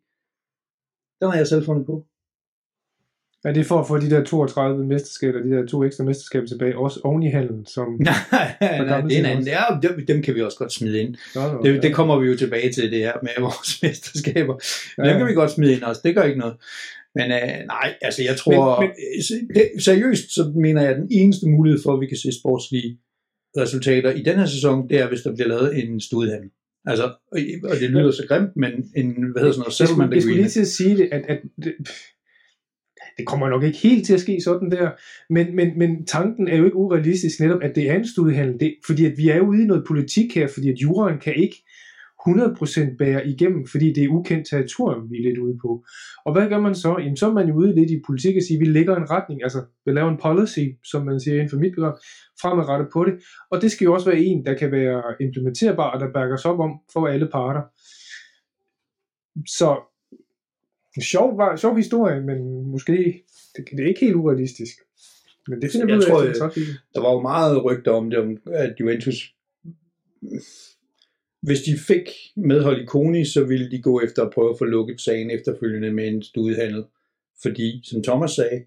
[1.20, 2.06] Den har jeg selv fundet på.
[3.44, 6.78] Er det for at få de der 32 mesterskaber, de der to ekstra mesterskaber tilbage,
[6.78, 7.66] også oven i handlen?
[7.66, 7.88] Som...
[8.00, 8.14] nej,
[8.60, 9.46] nej, det er en anden.
[9.46, 11.16] Ja, dem, dem kan vi også godt smide ind.
[11.62, 14.54] Det, det kommer vi jo tilbage til, det her med vores mesterskaber.
[14.98, 15.10] Ja, ja.
[15.10, 16.54] Dem kan vi godt smide ind også, det gør ikke noget.
[17.14, 18.90] Men øh, nej, altså jeg tror, men,
[19.30, 22.38] men, det, seriøst, så mener jeg, at den eneste mulighed for, at vi kan se
[22.40, 22.98] sportslige
[23.56, 26.50] resultater i den her sæson, det er, hvis der bliver lavet en studiehandel.
[26.86, 27.04] Altså,
[27.64, 30.14] og det lyder så grimt, men en, hvad hedder sådan noget, settlement agreement.
[30.14, 31.38] Jeg skulle lige til at sige det, at, at
[33.18, 34.90] det, kommer nok ikke helt til at ske sådan der,
[35.30, 38.74] men, men, men tanken er jo ikke urealistisk netop, at det er en studiehandel, det,
[38.86, 41.56] fordi at vi er ude i noget politik her, fordi at juraen kan ikke
[42.28, 45.84] 100% bære igennem, fordi det er ukendt territorium, vi er lidt ude på.
[46.24, 46.96] Og hvad gør man så?
[46.98, 49.42] Jamen så er man jo ude lidt i politik og sige, vi lægger en retning,
[49.42, 51.96] altså vi laver en policy, som man siger inden for mit program,
[52.42, 53.14] fremadrettet på det.
[53.50, 56.50] Og det skal jo også være en, der kan være implementerbar, og der bakker sig
[56.50, 57.62] op om for alle parter.
[59.46, 59.89] Så
[61.02, 62.92] sjov, var, sjov historie, men måske
[63.56, 64.74] det, det er ikke helt urealistisk.
[65.48, 66.34] Men det finder jeg, jeg tror, jeg,
[66.94, 69.34] der var jo meget rygter om det, om at Juventus
[71.42, 74.64] hvis de fik medhold i Koni, så ville de gå efter at prøve at få
[74.64, 76.84] lukket sagen efterfølgende med en studiehandel.
[77.42, 78.64] Fordi, som Thomas sagde,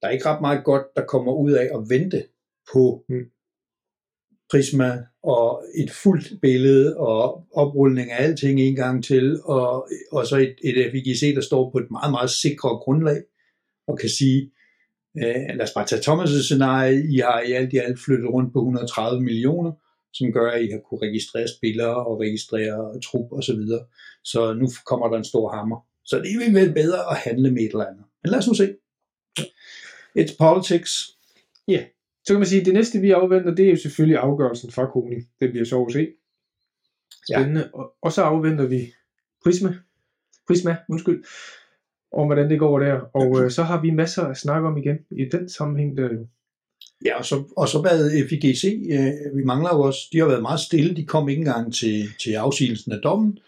[0.00, 2.24] der er ikke ret meget godt, der kommer ud af at vente
[2.72, 3.30] på mm.
[4.52, 10.36] Prisma og et fuldt billede og oprulning af alting en gang til, og, og så
[10.36, 13.22] et, et FIGC, der står på et meget, meget sikre grundlag
[13.88, 14.52] og kan sige,
[15.16, 18.52] øh, lad os bare tage Thomas' scenarie, I har i alt i alt flyttet rundt
[18.52, 19.72] på 130 millioner,
[20.12, 23.84] som gør, at I har kunne registrere spillere og registrere trup og så videre.
[24.24, 25.86] Så nu kommer der en stor hammer.
[26.04, 28.04] Så det er vel bedre at handle med et eller andet.
[28.22, 28.74] Men lad os nu se.
[30.18, 30.92] It's politics.
[31.68, 31.84] Ja, yeah
[32.24, 34.86] så kan man sige, at det næste vi afventer, det er jo selvfølgelig afgørelsen fra
[34.86, 35.16] Koni.
[35.40, 36.08] Det bliver sjovt at se.
[37.32, 37.60] Spændende.
[37.60, 37.78] Ja.
[37.78, 38.92] Og, og så afventer vi
[39.44, 39.74] Prisma.
[40.46, 41.24] Prisma, undskyld.
[42.12, 43.00] Om hvordan det går der.
[43.14, 46.26] Og øh, så har vi masser at snakke om igen i den sammenhæng der jo.
[47.04, 50.42] Ja, og så, og så hvad FIGC, øh, vi mangler jo også, de har været
[50.42, 53.38] meget stille, de kom ikke engang til, til afsigelsen af dommen.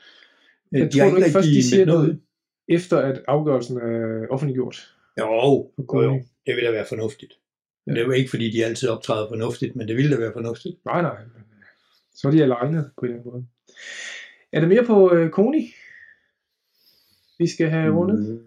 [0.74, 2.20] Øh, jeg de tror har ikke, ikke først, de siger noget, noget,
[2.68, 4.94] efter at afgørelsen er offentliggjort?
[5.20, 7.32] Jo, jo, jo, det vil da være fornuftigt.
[7.86, 7.92] Ja.
[7.92, 10.84] Det er jo ikke, fordi de altid optræder fornuftigt, men det ville da være fornuftigt.
[10.84, 11.16] Nej, nej.
[12.14, 13.46] Så er de alene på en måde.
[14.52, 15.74] Er der mere på øh, Koni?
[17.38, 18.18] Vi skal have rundet?
[18.18, 18.40] Mm,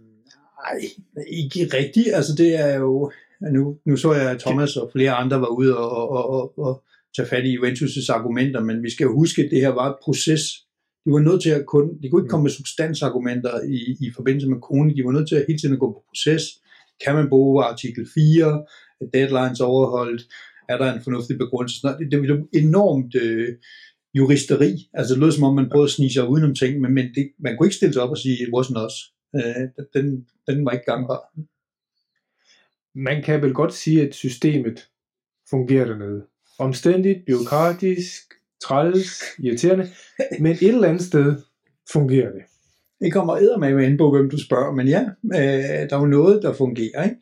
[0.63, 0.81] nej,
[1.27, 2.07] ikke rigtigt.
[2.13, 3.11] Altså det er jo,
[3.41, 6.83] nu, nu så jeg, at Thomas og flere andre var ude og, og, og, og
[7.15, 9.95] tage fat i Juventus' argumenter, men vi skal jo huske, at det her var et
[10.03, 10.41] proces.
[11.05, 14.49] De var nødt til at kun, de kunne ikke komme med substansargumenter i, i forbindelse
[14.49, 16.43] med Koni, de var nødt til at hele tiden gå på proces.
[17.05, 18.65] Kan man bruge artikel 4,
[19.13, 20.21] deadlines overholdt,
[20.69, 21.87] er der en fornuftig begrundelse?
[21.87, 23.55] Det, det var enormt øh,
[24.13, 27.05] juristeri, altså det lød som om man prøvede at snige sig udenom ting, men, men
[27.15, 28.95] det, man kunne ikke stille sig op og sige, it wasn't us.
[29.35, 31.21] Øh, den, den var ikke gangbar
[32.97, 34.89] man kan vel godt sige, at systemet
[35.49, 36.25] fungerer dernede.
[36.59, 38.33] Omstændigt, byråkratisk,
[38.63, 39.87] træls, irriterende,
[40.39, 41.35] men et eller andet sted
[41.93, 42.41] fungerer det.
[42.99, 46.43] Det kommer med ind på, hvem du spørger, men ja, øh, der er jo noget,
[46.43, 47.03] der fungerer.
[47.03, 47.15] Ikke?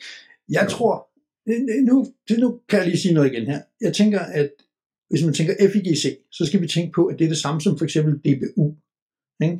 [0.50, 1.08] Jeg tror,
[1.82, 2.06] nu,
[2.40, 3.62] nu kan jeg lige sige noget igen her.
[3.82, 4.50] Jeg tænker, at
[5.10, 7.78] hvis man tænker FIGC, så skal vi tænke på, at det er det samme som
[7.78, 8.76] for eksempel DBU.
[9.44, 9.60] Ikke?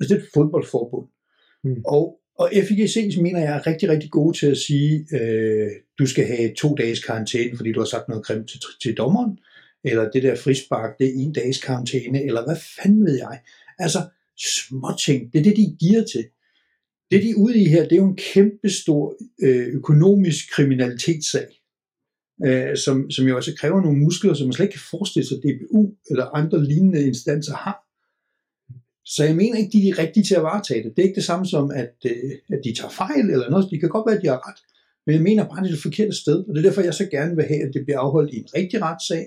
[0.00, 1.08] Altså det er et fodboldforbund.
[1.62, 1.82] Hmm.
[1.86, 6.26] Og og FIGC mener jeg er rigtig, rigtig gode til at sige, øh, du skal
[6.26, 9.38] have to dages karantæne, fordi du har sagt noget grimt til, til dommeren,
[9.84, 13.40] eller det der frispark, det er en dages karantæne, eller hvad fanden ved jeg.
[13.78, 13.98] Altså,
[14.38, 16.24] små ting, det er det, de giver til.
[17.10, 21.46] Det, de er ude i her, det er jo en kæmpe stor øh, økonomisk kriminalitetssag,
[22.46, 25.36] øh, som, som jo også kræver nogle muskler, som man slet ikke kan forestille sig,
[25.36, 27.84] at DBU eller andre lignende instanser har.
[29.04, 30.96] Så jeg mener ikke, de er rigtige til at varetage det.
[30.96, 33.70] Det er ikke det samme som, at, øh, at de tager fejl eller noget.
[33.70, 34.60] Det kan godt være, at de har ret.
[35.06, 36.38] Men jeg mener bare, at det er det forkerte sted.
[36.46, 38.48] Og det er derfor, jeg så gerne vil have, at det bliver afholdt i en
[38.54, 39.26] rigtig retssag.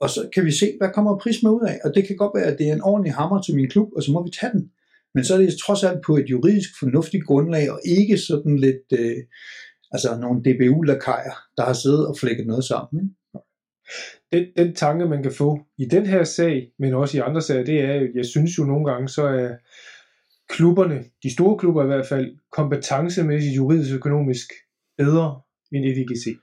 [0.00, 1.80] Og så kan vi se, hvad kommer Prisma ud af.
[1.84, 4.02] Og det kan godt være, at det er en ordentlig hammer til min klub, og
[4.02, 4.70] så må vi tage den.
[5.14, 8.86] Men så er det trods alt på et juridisk fornuftigt grundlag, og ikke sådan lidt,
[8.98, 9.16] øh,
[9.92, 13.02] altså nogle DBU-lakajer, der har siddet og flækket noget sammen.
[13.02, 13.14] Ikke?
[14.32, 17.64] Den, den tanke, man kan få i den her sag, men også i andre sager,
[17.64, 19.50] det er, jeg synes jo nogle gange, så er
[20.48, 24.46] klubberne, de store klubber i hvert fald, kompetencemæssigt, juridisk og økonomisk
[24.98, 25.40] bedre
[25.72, 26.36] end FIGC.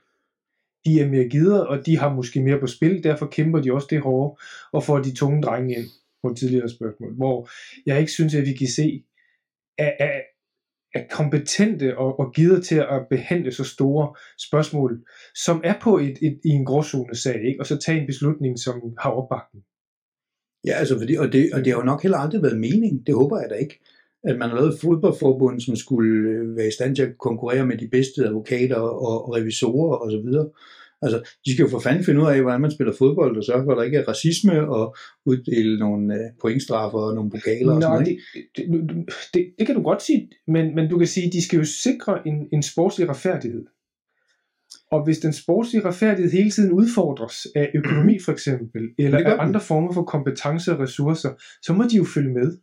[0.84, 3.86] De er mere gider, og de har måske mere på spil, derfor kæmper de også
[3.90, 4.38] det hårde,
[4.72, 5.86] og får de tunge drenge ind
[6.22, 7.48] på et tidligere spørgsmål, hvor
[7.86, 9.04] jeg ikke synes, at vi kan se,
[9.78, 10.22] at, at,
[10.94, 15.04] er kompetente og, og gider til at behandle så store spørgsmål,
[15.34, 17.60] som er på et, et, i en gråzone sag, ikke?
[17.60, 19.64] og så tage en beslutning, som har opbakning.
[20.66, 23.14] Ja, altså, fordi, og, det, og det har jo nok heller aldrig været mening, det
[23.14, 23.80] håber jeg da ikke,
[24.24, 27.78] at man har lavet fodboldforbund, som skulle øh, være i stand til at konkurrere med
[27.78, 30.28] de bedste advokater og, og revisorer osv.,
[31.02, 33.64] Altså, de skal jo for fanden finde ud af, hvordan man spiller fodbold, og sørge
[33.64, 34.96] for, at der ikke er racisme, og
[35.26, 38.06] uddele nogle øh, pointstraffer og nogle pokaler og sådan noget.
[38.06, 38.16] Det,
[38.56, 38.64] det,
[39.34, 41.64] det, det kan du godt sige, men, men du kan sige, at de skal jo
[41.64, 43.64] sikre en, en sportslig retfærdighed.
[44.90, 49.60] Og hvis den sportslige retfærdighed hele tiden udfordres af økonomi for eksempel, eller af andre
[49.60, 51.30] former for kompetencer og ressourcer,
[51.62, 52.56] så må de jo følge med.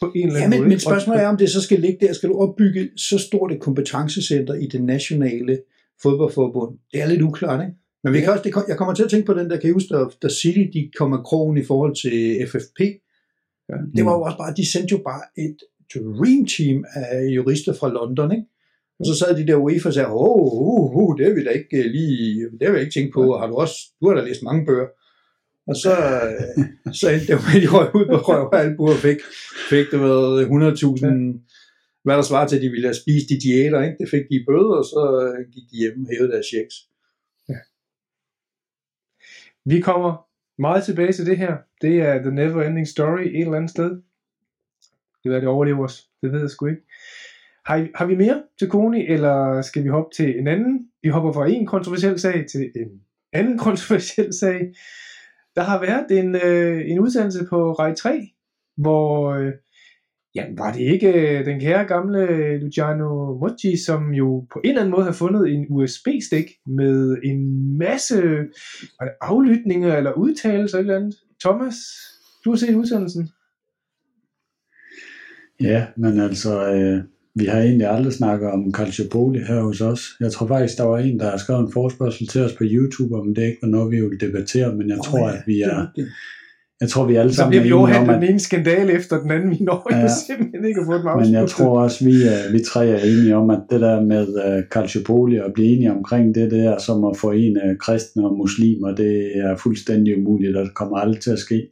[0.00, 0.68] På en eller anden ja, men, måde.
[0.68, 2.12] men spørgsmålet er, om det så skal ligge der.
[2.12, 5.58] Skal du opbygge så stort et kompetencecenter i det nationale
[6.02, 6.78] fodboldforbund.
[6.92, 7.76] Det er lidt uklart, ikke?
[8.04, 9.72] Men vi kan også, det, jeg kommer til at tænke på den der, kan I
[9.72, 12.80] huske, da City de kom af krogen i forhold til FFP.
[13.68, 13.76] Ja.
[13.96, 15.56] Det var jo også bare, de sendte jo bare et
[15.94, 18.46] dream team af jurister fra London, ikke?
[18.98, 21.44] Og så sad de der UEFA og sagde, åh, oh, uh, uh, det har vi
[21.44, 24.14] da ikke øh, lige, det har vi ikke tænkt på, har du også, du har
[24.14, 24.88] da læst mange bøger.
[25.66, 25.92] Og så,
[26.98, 29.20] så endte det med, at de røg ud på røv og albu og fik,
[29.70, 31.06] fik det været 100.000
[32.04, 33.96] hvad der svarer til, at de ville have spist de diæter, ikke?
[34.00, 36.74] det fik de i bøde, og så øh, gik de hjem og hævede deres checks.
[37.48, 37.58] Ja.
[39.64, 40.26] Vi kommer
[40.58, 41.56] meget tilbage til det her.
[41.82, 43.90] Det er The Never Ending Story et eller andet sted.
[45.24, 46.08] Det er det overlever os.
[46.22, 46.82] Det ved jeg sgu ikke.
[47.66, 50.88] Har, I, har vi mere til Koni, eller skal vi hoppe til en anden?
[51.02, 54.74] Vi hopper fra en kontroversiel sag til en anden kontroversiel sag.
[55.56, 58.28] Der har været en, øh, en udsendelse på Rej 3,
[58.76, 59.52] hvor øh,
[60.34, 64.80] Jamen, var det ikke øh, den kære gamle Luciano Mochi, som jo på en eller
[64.80, 67.38] anden måde har fundet en USB-stik med en
[67.78, 68.22] masse
[69.20, 71.14] aflytninger eller udtalelser eller andet?
[71.40, 71.74] Thomas,
[72.44, 73.28] du har set udsendelsen?
[75.60, 77.02] Ja, men altså, øh,
[77.34, 80.00] vi har egentlig aldrig snakket om Calciopoli her hos os.
[80.20, 83.16] Jeg tror faktisk, der var en, der har skrevet en forspørgsel til os på YouTube,
[83.16, 85.60] om det ikke var noget, vi ville debattere, men jeg oh, tror, ja, at vi
[85.60, 85.86] er...
[85.96, 86.08] Det
[86.82, 89.50] jeg tror, vi alle sammen Så bliver vi overhandlet den ene skandale efter den anden.
[89.50, 92.14] Vi når ja, simpelthen ikke at få den Men jeg tror også, vi,
[92.52, 96.34] vi tre er enige om, at det der med uh, Calciopoli og blive enige omkring
[96.34, 100.96] det der, som at forene kristne og muslimer, det er fuldstændig umuligt, og det kommer
[100.96, 101.68] aldrig til at ske.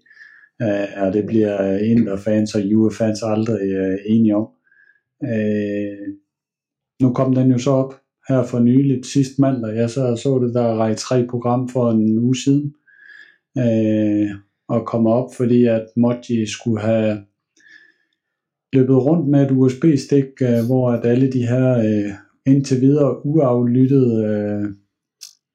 [0.65, 4.47] Uh, og det bliver Inter-fans og Juve-fans aldrig uh, enige om.
[5.23, 6.07] Uh,
[7.03, 7.95] nu kom den jo så op
[8.29, 9.77] her for nyligt, sidst mandag.
[9.77, 12.75] Jeg så, så det der rej tre program for en uge siden.
[13.57, 17.19] Uh, og komme op, fordi at Moji skulle have
[18.73, 22.13] løbet rundt med et USB-stik, øh, hvor at alle de her øh,
[22.47, 24.69] indtil videre uaflyttede øh,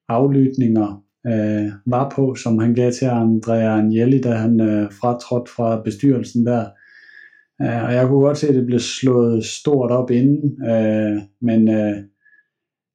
[0.08, 5.82] aflytninger øh, var på, som han gav til Andrea Agnelli, da han øh, fratrådte fra
[5.82, 6.64] bestyrelsen der.
[7.62, 11.68] Øh, og jeg kunne godt se, at det blev slået stort op inden, øh, men
[11.68, 11.96] øh,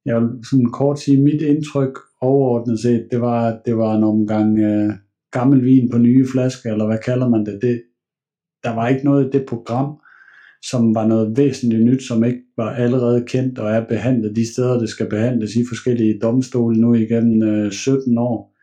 [0.06, 4.04] jeg vil sådan kort sige, mit indtryk overordnet set, det var, at det var en
[4.04, 4.92] omgang øh,
[5.32, 7.82] gammel vin på nye flasker, eller hvad kalder man det, det
[8.64, 9.96] der var ikke noget i det program,
[10.62, 14.78] som var noget væsentligt nyt, som ikke var allerede kendt og er behandlet de steder,
[14.78, 18.54] det skal behandles i forskellige domstole nu igennem øh, 17 år.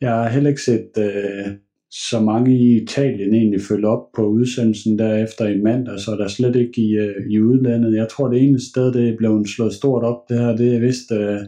[0.00, 1.52] Jeg har heller ikke set øh,
[1.90, 6.56] så mange i Italien egentlig følge op på udsendelsen derefter i mandag, så der slet
[6.56, 7.96] ikke i, øh, i udlandet.
[7.96, 10.80] Jeg tror, det eneste sted, det er blevet slået stort op, det her, det er
[10.80, 11.40] vist øh,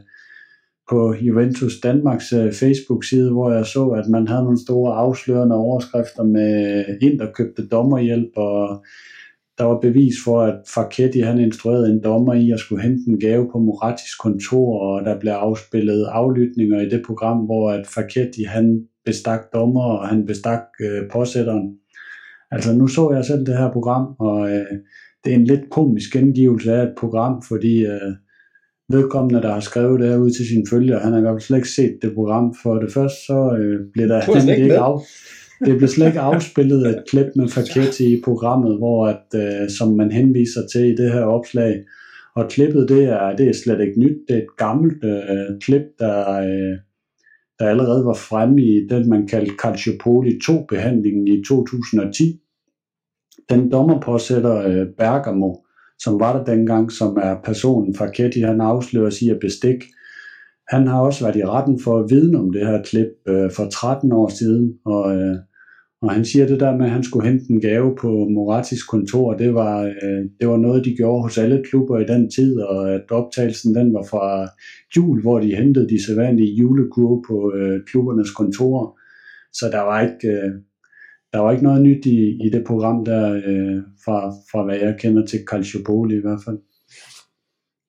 [0.92, 6.22] på Juventus Danmarks øh, Facebook-side, hvor jeg så, at man havde nogle store afslørende overskrifter
[6.22, 8.84] med øh, interkøbte dommerhjælp, og
[9.58, 13.20] der var bevis for, at Farketti han instruerede en dommer i at skulle hente en
[13.20, 18.42] gave på Moratis kontor, og der blev afspillet aflytninger i det program, hvor at Farketti
[18.42, 21.76] han bestak dommer, og han bestak øh, påsætteren.
[22.50, 24.66] Altså nu så jeg selv det her program, og øh,
[25.24, 28.12] det er en lidt komisk gengivelse af et program, fordi øh,
[28.92, 31.40] vedkommende, der har skrevet det her ud til sine følgere, han har i hvert fald
[31.40, 32.54] slet ikke set det program.
[32.62, 35.00] For det første, så øh, blev der ikke, ikke af,
[35.66, 39.92] det blev slet ikke afspillet et klip med Faketti i programmet, hvor at, øh, som
[39.92, 41.84] man henviser til i det her opslag.
[42.36, 44.18] Og klippet, det er, det er slet ikke nyt.
[44.28, 46.78] Det er et gammelt øh, klip, der, øh,
[47.58, 52.40] der allerede var fremme i den, man kaldte Calciopoli 2-behandlingen i 2010.
[53.50, 55.54] Den dommerpåsætter øh, Bergamo,
[56.04, 59.82] som var der dengang, som er personen fra Ketty, han afslører sig at bestik
[60.68, 63.66] han har også været i retten for at vidne om det her klip øh, for
[63.72, 65.36] 13 år siden, og, øh,
[66.02, 69.34] og han siger det der med, at han skulle hente en gave på Moratis kontor,
[69.34, 72.94] det var, øh, det var noget, de gjorde hos alle klubber i den tid, og
[72.94, 74.48] at optagelsen den var fra
[74.96, 78.98] jul, hvor de hentede de sædvanlige julekurve på øh, klubbernes kontorer.
[79.52, 80.52] Så der var ikke, øh,
[81.32, 84.96] der var ikke noget nyt i, i det program der, øh, fra, fra hvad jeg
[85.00, 86.58] kender til Calciopoli i hvert fald.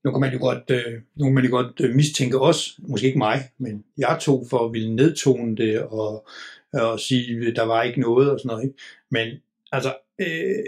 [0.04, 3.08] Nu kan man jo godt, øh, nu kan man jo godt øh, mistænke os, måske
[3.08, 6.28] ikke mig, men jeg tog for at ville nedtone det og,
[6.74, 8.64] og sige, at der var ikke noget og sådan noget.
[8.64, 8.78] Ikke?
[9.12, 9.28] Men
[9.72, 10.66] altså, øh,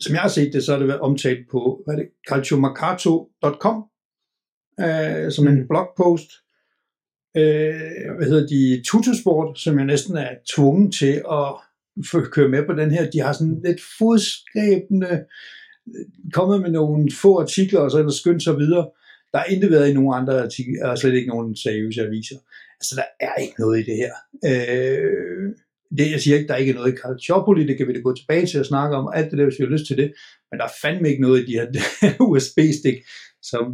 [0.00, 3.84] som jeg har set det, så er det været omtalt på hvad er det, calciomercato.com
[4.80, 6.30] øh, som en blogpost.
[7.36, 8.82] Øh, hvad hedder de?
[8.86, 11.54] Tutorsport, som jeg næsten er tvunget til at
[12.32, 13.10] køre med på den her.
[13.10, 15.24] De har sådan lidt fodskæbende
[15.88, 18.88] øh, kommet med nogle få artikler, og så er der skyndt sig videre.
[19.32, 22.38] Der har intet været i nogen andre artikler, og slet ikke nogen seriøse aviser.
[22.80, 24.12] Altså, der er ikke noget i det her.
[24.50, 25.54] Øh,
[25.98, 28.00] det, jeg siger ikke, der er ikke er noget i Calciopoli, det kan vi da
[28.00, 30.12] gå tilbage til at snakke om, alt det der, hvis vi har lyst til det,
[30.50, 31.66] men der er fandme ikke noget i de her
[32.30, 32.98] USB-stik,
[33.42, 33.64] som,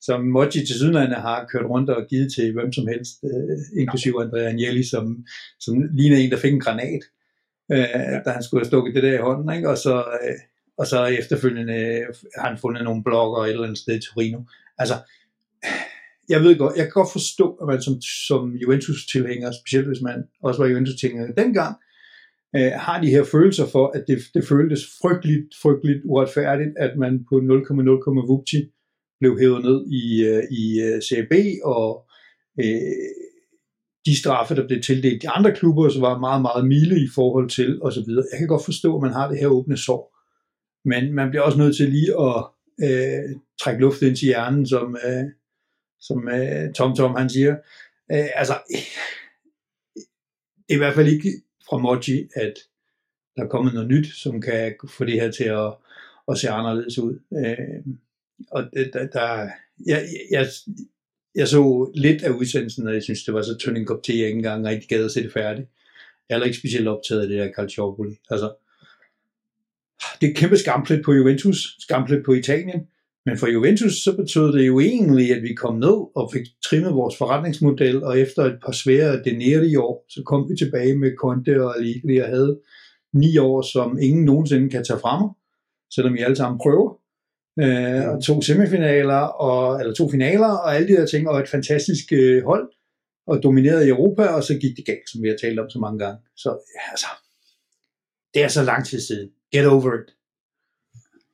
[0.00, 4.22] som Moji til Sydlandet har kørt rundt og givet til hvem som helst, øh, inklusive
[4.22, 5.04] Andrea Agnelli, som,
[5.60, 7.02] som ligner en, der fik en granat,
[7.72, 9.68] øh, da han skulle have stukket det der i hånden, ikke?
[9.68, 9.96] og så...
[9.96, 10.38] Øh,
[10.78, 12.04] og så efterfølgende
[12.38, 14.40] har han fundet nogle blogger et eller andet sted i Torino.
[14.78, 14.94] Altså,
[16.28, 17.94] jeg ved godt, jeg kan godt forstå, at man som,
[18.28, 21.76] som Juventus-tilhænger, specielt hvis man også var Juventus-tilhænger dengang,
[22.56, 27.24] øh, har de her følelser for, at det, det føltes frygteligt, frygteligt uretfærdigt, at man
[27.28, 28.60] på 0,0, vupti
[29.20, 31.34] blev hævet ned i, øh, i uh, Serie B,
[31.64, 31.88] og
[32.60, 33.23] øh,
[34.16, 37.82] straffe, der blev tildelt de andre klubber, så var meget, meget milde i forhold til,
[37.82, 38.24] og så videre.
[38.32, 40.14] Jeg kan godt forstå, at man har det her åbne sår.
[40.88, 42.44] Men man bliver også nødt til lige at
[42.82, 45.24] øh, trække luft ind til hjernen, som, øh,
[46.00, 47.56] som øh, Tom Tom han siger.
[48.12, 48.54] Øh, altså,
[50.66, 51.30] det er i hvert fald ikke
[51.68, 52.54] fra Moji, at
[53.36, 55.74] der er kommet noget nyt, som kan få det her til at,
[56.28, 57.20] at se anderledes ud.
[57.32, 57.94] Øh,
[58.50, 59.50] og det, der, der
[59.86, 60.46] jeg, jeg,
[61.34, 64.18] jeg så lidt af udsendelsen, og jeg synes, det var så tynd en kop te,
[64.18, 65.68] jeg ikke engang rigtig gad at se det færdigt.
[66.28, 68.16] Jeg er ikke specielt optaget af det der Calciopoli.
[68.30, 68.54] Altså,
[70.20, 72.80] det er et kæmpe skamplet på Juventus, skamplet på Italien,
[73.26, 76.94] men for Juventus så betød det jo egentlig, at vi kom ned og fik trimmet
[76.94, 81.64] vores forretningsmodel, og efter et par svære denere år, så kom vi tilbage med Conte
[81.64, 82.60] og Allegri og havde
[83.12, 85.30] ni år, som ingen nogensinde kan tage fra mig,
[85.94, 87.03] selvom vi alle sammen prøver.
[87.62, 91.48] Øh, og to semifinaler, og, eller to finaler, og alle de der ting, og et
[91.48, 92.68] fantastisk øh, hold,
[93.26, 95.78] og dominerede i Europa, og så gik det galt, som vi har talt om så
[95.78, 96.18] mange gange.
[96.36, 97.06] Så ja, altså,
[98.34, 99.28] det er så lang tid siden.
[99.52, 100.10] Get over it.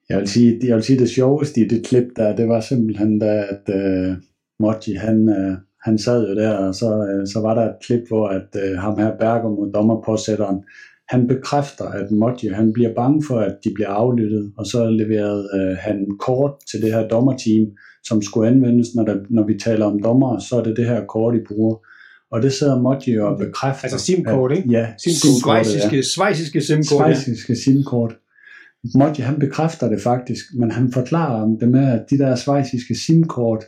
[0.09, 3.19] Jeg vil sige, jeg vil sige det sjoveste i det klip der, det var simpelthen
[3.19, 4.17] da, at øh,
[4.61, 8.09] Moji, han, øh, han sad jo der, og så, øh, så var der et klip,
[8.09, 10.65] hvor at øh, ham her Berger dommerpåsætteren,
[11.11, 15.49] han bekræfter, at Moji, han bliver bange for, at de bliver aflyttet, og så leverede
[15.55, 17.67] uh, han kort til det her dommerteam,
[18.05, 21.05] som skulle anvendes, når, der, når vi taler om dommer, så er det det her
[21.07, 21.77] kort, I bruger.
[22.31, 23.85] Og det sidder Moji og bekræfter.
[23.85, 24.71] Altså SIM-kort, ikke?
[24.71, 25.67] Ja, SIM-kort.
[25.67, 26.87] Svejsiske, svejsiske SIM-kort.
[26.87, 28.17] Svejsiske SIM-kort.
[28.95, 32.95] Moji han bekræfter det faktisk, men han forklarer om det med, at de der svejsiske
[32.95, 33.65] SIM-kort,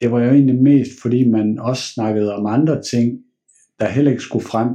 [0.00, 3.18] det var jo egentlig mest, fordi man også snakkede om andre ting,
[3.80, 4.68] der heller ikke skulle frem.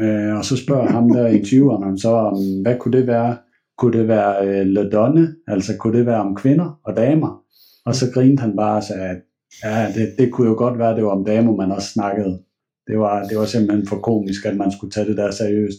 [0.00, 3.36] Øh, og så spørger ham der i 20'erne så, om, hvad kunne det være?
[3.78, 5.34] Kunne det være øh, ledonne?
[5.48, 7.42] Altså kunne det være om kvinder og damer?
[7.84, 9.16] Og så grinte han bare og sagde, at
[9.64, 12.42] Ja, det, det kunne jo godt være, det var om damer, man også snakkede.
[12.86, 15.78] Det var, det var simpelthen for komisk, at man skulle tage det der seriøst.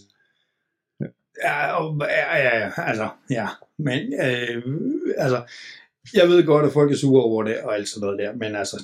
[1.43, 3.47] Ja, ja, ja, altså, ja.
[3.77, 4.63] Men, øh,
[5.17, 5.41] altså,
[6.13, 8.55] jeg ved godt, at folk er sure over det, og alt sådan noget der, men
[8.55, 8.83] altså,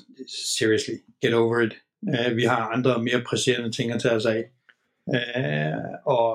[0.58, 1.74] seriously, get over it.
[2.02, 4.44] Uh, vi har andre mere presserende ting at tage os af.
[5.08, 6.30] Uh, og,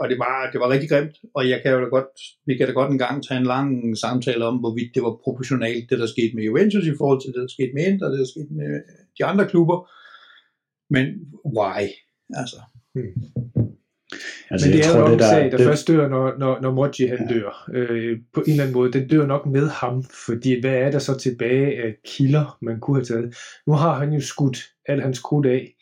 [0.00, 2.14] og det, var, det var rigtig grimt, og jeg kan jo da godt,
[2.46, 5.90] vi kan da godt en gang tage en lang samtale om, hvorvidt det var proportionalt,
[5.90, 8.32] det der skete med Juventus i forhold til det, der skete med Inter, det der
[8.34, 8.70] skete med
[9.18, 9.90] de andre klubber.
[10.94, 11.06] Men
[11.56, 11.82] why?
[12.40, 12.60] Altså.
[12.94, 13.14] Hmm.
[14.50, 15.66] Altså, Men det er tror, jo en sag, der det...
[15.66, 17.34] først dør, når, når, når Moji han ja.
[17.34, 17.70] dør.
[17.74, 18.92] Øh, på en eller anden måde.
[18.92, 22.96] Den dør nok med ham, fordi hvad er der så tilbage af kilder, man kunne
[22.96, 23.36] have taget?
[23.66, 24.58] Nu har han jo skudt
[24.88, 25.75] al hans krudt af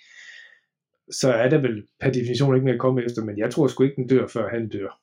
[1.10, 3.84] så er der vel per definition ikke mere at komme efter, men jeg tror sgu
[3.84, 5.00] ikke, den dør, før han dør.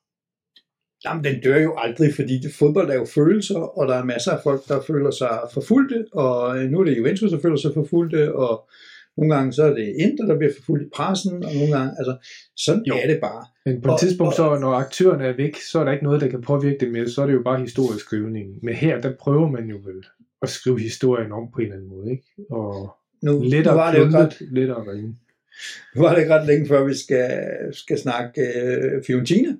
[1.05, 4.31] Jamen, den dør jo aldrig, fordi det, fodbold er jo følelser, og der er masser
[4.31, 8.35] af folk, der føler sig forfulgte, og nu er det Juventus, der føler sig forfulgte,
[8.35, 8.69] og
[9.17, 12.17] nogle gange så er det Inter, der bliver forfulgt i pressen, og nogle gange, altså,
[12.57, 12.95] sådan jo.
[13.03, 13.45] er det bare.
[13.65, 16.21] Men på et og, tidspunkt, så når aktørerne er væk, så er der ikke noget,
[16.21, 18.47] der kan påvirke det mere, så er det jo bare historieskrivning.
[18.63, 20.05] Men her, der prøver man jo vel
[20.41, 22.23] at skrive historien om på en eller anden måde, ikke?
[22.49, 24.85] Og nu, nu Lettere var det jo kluntet, lettere.
[25.95, 27.29] Nu var det ikke ret længe før, vi skal,
[27.71, 29.51] skal snakke øh, Fiorentina.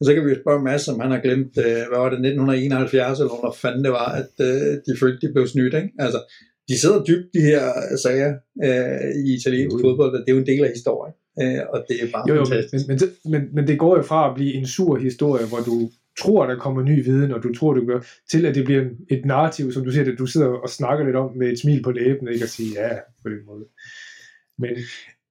[0.00, 2.18] Og så kan vi jo spørge Mads, om han har glemt, øh, hvad var det,
[2.18, 5.74] 1971, eller hvor fanden det var, at øh, de følte, de blev snydt.
[5.74, 5.90] Ikke?
[5.98, 6.20] Altså,
[6.68, 7.64] de sidder dybt, de her
[8.04, 8.32] sager
[8.66, 11.14] øh, i italiensk Jo, fodbold, og det er jo en del af historien.
[11.42, 12.88] Øh, og det er bare Jo, jo, men, fantastisk.
[12.88, 12.98] men,
[13.32, 15.90] men, men det går jo fra at blive en sur historie, hvor du
[16.20, 19.24] tror, der kommer ny viden, og du tror, det gør, til at det bliver et
[19.24, 21.90] narrativ, som du siger, at du sidder og snakker lidt om med et smil på
[21.90, 22.44] læben, ikke?
[22.44, 23.64] og siger ja, på den måde.
[24.58, 24.70] Men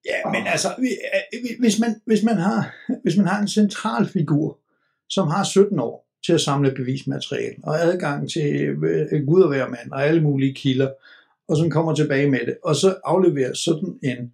[0.06, 4.58] Ja, men altså, øh, hvis man, hvis, man har, hvis man har en central figur,
[5.08, 9.68] som har 17 år til at samle bevismateriale, og adgang til øh, Gud og hver
[9.68, 10.90] mand, og alle mulige kilder,
[11.48, 14.32] og som kommer tilbage med det, og så afleverer sådan en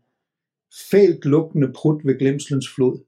[0.90, 2.98] fælt lukkende prut ved glemslens flod,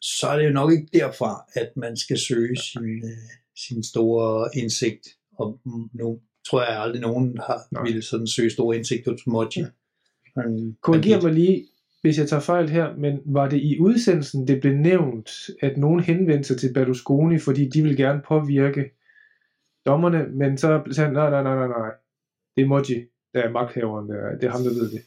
[0.00, 3.10] så er det jo nok ikke derfra, at man skal søge sin, øh,
[3.56, 5.08] sin store indsigt.
[5.38, 5.60] Og
[5.92, 7.82] nu tror jeg aldrig, nogen har Nej.
[7.82, 9.64] ville sådan søge store indsigt hos Mochi.
[10.36, 11.66] Han- korriger mig lige,
[12.02, 15.30] hvis jeg tager fejl her, men var det i udsendelsen, det blev nævnt,
[15.62, 18.84] at nogen henvendte sig til Berlusconi, fordi de ville gerne påvirke
[19.86, 21.90] dommerne, men så sagde han, nej, nej, nej, nej, nej,
[22.56, 22.94] det er Moji,
[23.34, 25.00] der er magthaveren, der, er- det er ham, der ved det.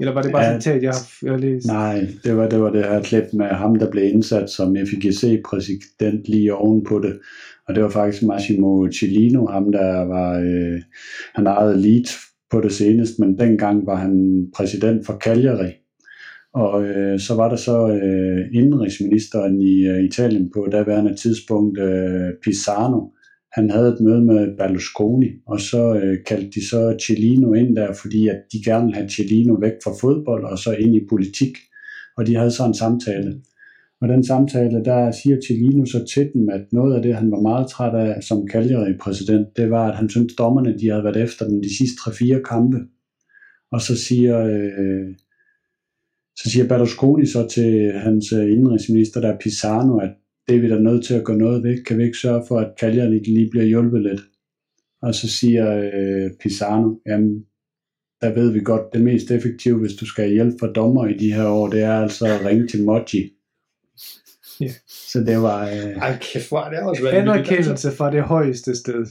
[0.00, 0.52] Eller var det bare Ja.
[0.52, 0.60] ja.
[0.60, 1.66] citat, jeg har, jeg har læst?
[1.66, 6.28] Nej, det var det, var det her klip med ham, der blev indsat som FIGC-præsident
[6.28, 7.20] lige ovenpå det.
[7.68, 10.82] Og det var faktisk Massimo Cellino, ham der var, øh,
[11.34, 12.10] han ejede Leeds
[12.50, 15.72] på det seneste, men dengang var han præsident for Cagliari.
[16.56, 22.30] Og øh, så var der så øh, indenrigsministeren i øh, Italien på daværende tidspunkt, øh,
[22.42, 23.00] Pisano.
[23.52, 27.92] Han havde et møde med Berlusconi, og så øh, kaldte de så Cellino ind der,
[28.02, 31.52] fordi at de gerne ville have Cellino væk fra fodbold og så ind i politik.
[32.16, 33.40] Og de havde så en samtale.
[34.00, 37.40] Og den samtale, der siger Cellino så til dem, at noget af det, han var
[37.40, 41.48] meget træt af som Cagliari-præsident, det var, at han syntes, dommerne de havde været efter
[41.48, 42.78] dem de sidste 3-4 kampe.
[43.72, 45.14] Og så siger, øh,
[46.36, 50.10] så siger Berlusconi så til hans øh, indrigsminister, der er Pisano, at
[50.48, 51.84] det er vi da nødt til at gøre noget ved.
[51.84, 54.20] Kan vi ikke sørge for, at Cagliari lige bliver hjulpet lidt?
[55.02, 57.44] Og så siger øh, Pisano, jamen,
[58.20, 61.14] der ved vi godt, det mest effektive, hvis du skal have hjælp fra dommer i
[61.14, 63.32] de her år, det er altså at ringe til Moji.
[64.60, 64.72] Ja.
[64.88, 67.06] Så det var, øh, Ej, kæft, hvor er det også.
[67.06, 67.20] Altså.
[67.20, 69.06] Anerkendelse fra det højeste sted.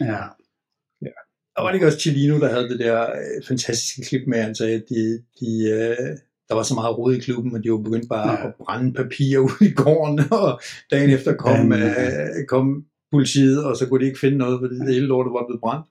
[0.00, 0.22] ja,
[1.56, 4.54] Og var det ikke også Chilino, der havde det der øh, fantastiske klip med, han
[4.54, 6.16] sagde, at de, de, øh,
[6.48, 8.46] der var så meget rod i klubben, at de var begyndt bare Ja.
[8.46, 10.60] at brænde papir ud i gården, og
[10.92, 14.74] dagen efter kom, Ja, øh, kom politiet, og så kunne de ikke finde noget, fordi
[14.74, 15.86] det hele lortet var blevet brændt.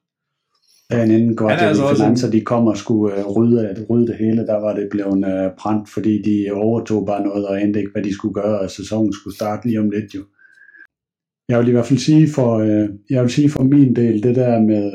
[1.13, 3.77] inden går Han er til altså også finanser, de kom og skulle øh, rydde, at
[3.89, 7.61] rydde det hele, der var det blevet øh, brændt, fordi de overtog bare noget og
[7.61, 10.23] endte ikke, hvad de skulle gøre, og sæsonen skulle starte lige om lidt jo.
[11.49, 14.35] Jeg vil i hvert fald sige for, øh, jeg vil sige for min del, det
[14.35, 14.91] der med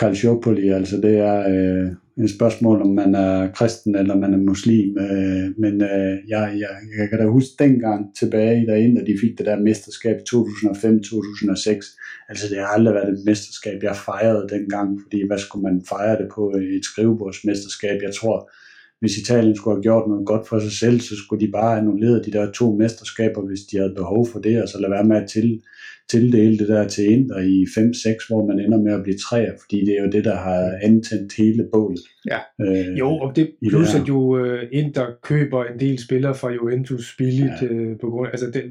[0.00, 1.92] Calciopoli, altså det er øh,
[2.24, 6.68] et spørgsmål, om man er kristen eller man er muslim, øh, men øh, jeg, jeg,
[6.98, 12.26] jeg kan da huske dengang tilbage derinde, da de fik det der mesterskab i 2005-2006,
[12.28, 16.18] altså det har aldrig været et mesterskab, jeg fejrede dengang, fordi hvad skulle man fejre
[16.18, 18.02] det på et skrivebordsmesterskab?
[18.02, 18.50] Jeg tror,
[19.00, 22.22] hvis Italien skulle have gjort noget godt for sig selv, så skulle de bare annullere
[22.22, 25.16] de der to mesterskaber, hvis de havde behov for det, og så lade være med
[25.16, 25.60] at til,
[26.10, 29.80] tildele det der til Inter i 5-6, hvor man ender med at blive træer, fordi
[29.86, 32.00] det er jo det, der har antændt hele bålet.
[32.30, 32.38] Ja.
[32.60, 37.14] Øh, Jo, og det plus at jo øh, Inter køber en del spillere fra Juventus
[37.18, 37.66] billigt ja.
[37.66, 38.62] øh, på grund altså det,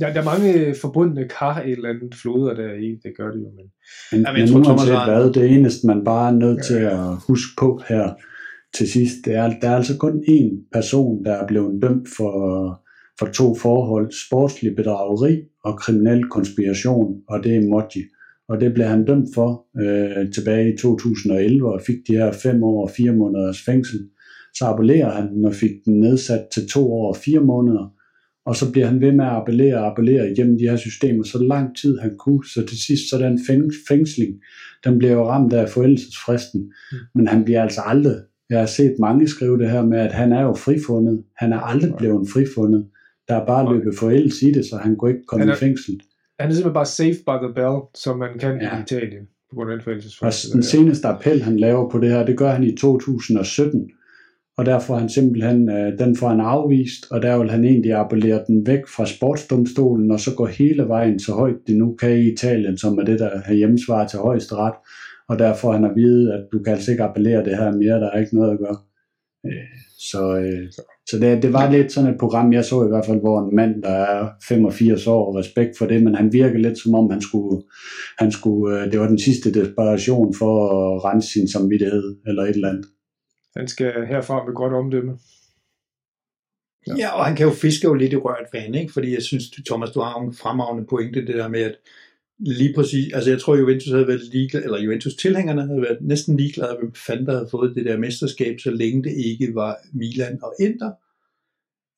[0.00, 3.40] der, der er mange forbundne kar et eller andet floder der i, det gør det
[3.40, 3.66] jo, men
[4.12, 6.64] Men, Jamen, jeg men tror, Thomas uanset har- hvad, det eneste, man bare er nødt
[6.64, 6.98] til at
[7.28, 8.10] huske på her
[8.74, 12.32] til sidst, det er, der er altså kun én person, der er blevet dømt for,
[13.18, 18.02] for to forhold, sportslig bedrageri og kriminel konspiration, og det er Moji.
[18.48, 22.62] Og det blev han dømt for øh, tilbage i 2011 og fik de her fem
[22.62, 24.08] år og fire måneders fængsel.
[24.54, 27.92] Så appellerer han og fik den nedsat til to år og fire måneder.
[28.46, 31.38] Og så bliver han ved med at appellere og appellere igennem de her systemer så
[31.42, 32.44] lang tid han kunne.
[32.54, 34.32] Så til sidst så den fæng- fængsling,
[34.84, 36.60] den bliver jo ramt af forældelsesfristen.
[36.92, 36.98] Mm.
[37.14, 38.16] Men han bliver altså aldrig,
[38.52, 41.24] jeg har set mange skrive det her med, at han er jo frifundet.
[41.36, 42.86] Han er aldrig blevet frifundet.
[43.28, 46.00] Der er bare løbet forældelse i det, så han kunne ikke komme er- i fængsel.
[46.40, 48.78] han er simpelthen bare safe by the bell, som man kan ja.
[48.78, 50.52] I Italien, på grund af den Og forældelsesfrist.
[50.52, 53.90] den seneste appel, han laver på det her, det gør han i 2017.
[54.56, 57.92] Og der får han simpelthen, øh, den får han afvist, og der vil han egentlig
[57.94, 62.10] appellere den væk fra sportsdomstolen, og så gå hele vejen så højt det nu kan
[62.18, 64.74] i Italien, som er det, der har hjemmesvar til højeste ret.
[65.28, 68.00] Og der får han at vide, at du kan altså ikke appellere det her mere,
[68.00, 68.78] der er ikke noget at gøre.
[69.46, 69.68] Øh,
[70.10, 70.72] Så, øh,
[71.08, 73.56] Så det, det var lidt sådan et program, jeg så i hvert fald, hvor en
[73.56, 77.20] mand, der er 85 år, respekt for det, men han virker lidt som om, han
[77.20, 77.62] skulle,
[78.18, 82.48] han skulle, øh, det var den sidste desperation for at rense sin samvittighed, eller et
[82.48, 82.86] eller andet.
[83.56, 85.12] Han skal herfra med godt omdømme.
[86.86, 86.94] Ja.
[86.98, 88.92] ja, og han kan jo fiske jo lidt i rørt vand, ikke?
[88.92, 91.76] fordi jeg synes, Thomas, du har en fremragende pointe, det der med, at
[92.38, 96.36] lige præcis, altså jeg tror Juventus havde været ligeglad, eller Juventus tilhængerne havde været næsten
[96.36, 100.38] ligeglade, hvem fanden der havde fået det der mesterskab, så længe det ikke var Milan
[100.42, 100.90] og Inter.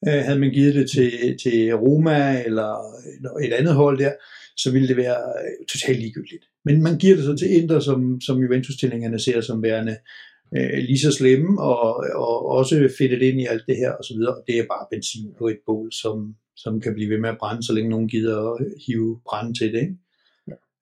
[0.08, 2.70] Øh, havde man givet det til, til Roma eller
[3.44, 4.12] et andet hold der,
[4.56, 6.44] så ville det være øh, totalt ligegyldigt.
[6.64, 9.96] Men man giver det så til Inter, som, som Juventus-tilhængerne ser som værende
[10.56, 14.16] øh, lige så slemme, og, og også fedtet ind i alt det her osv.
[14.46, 17.62] Det er bare benzin på et bål, som, som kan blive ved med at brænde,
[17.62, 19.80] så længe nogen gider at hive brænde til det.
[19.80, 19.96] Ikke?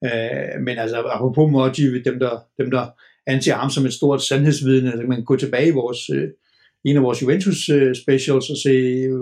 [0.05, 2.85] Øh, men altså, apropos Moji, dem der, dem der
[3.27, 6.29] anser ham som et stort sandhedsvidne, altså, kan man gå tilbage i vores, øh,
[6.85, 8.75] en af vores Juventus øh, specials og se,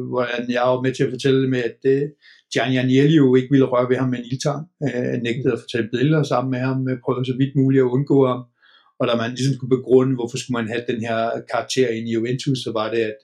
[0.09, 2.09] hvordan jeg var med til at fortælle med, at øh,
[2.53, 6.23] Gianni Agnelli ikke ville røre ved ham med en ildtang, øh, nægtede at fortælle billeder
[6.23, 8.41] sammen med ham, øh, prøvede så vidt muligt at undgå ham,
[8.99, 12.13] og da man ligesom skulle begrunde, hvorfor skulle man have den her karakter ind i
[12.13, 13.19] Juventus, så var det, at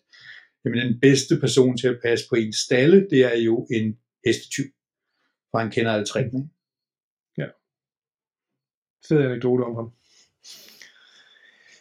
[0.65, 3.87] jamen, den bedste person til at passe på en stalle, det er jo en
[4.25, 4.69] hestetyv,
[5.51, 6.51] for han kender alle trækning
[9.07, 9.91] fed anekdote om ham.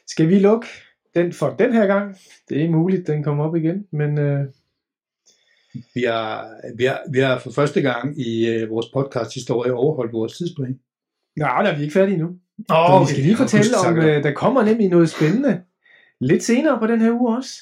[0.07, 0.67] Skal vi lukke
[1.15, 2.17] den for den her gang?
[2.49, 4.19] Det er muligt, den kommer op igen, men...
[4.19, 4.47] Øh...
[5.95, 10.13] Vi, har, vi, har, vi har for første gang i øh, vores podcast historie overholdt
[10.13, 10.81] vores tidsplan.
[11.37, 12.27] Nej, der er vi ikke færdige nu.
[12.69, 13.03] Oh, okay.
[13.03, 15.63] vi skal lige fortælle om, øh, der kommer nemlig noget spændende
[16.21, 17.53] lidt senere på den her uge også.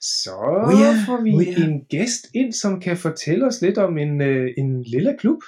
[0.00, 1.68] Så oh yeah, får vi oh yeah.
[1.68, 5.42] en gæst ind, som kan fortælle os lidt om en, øh, en lille klub.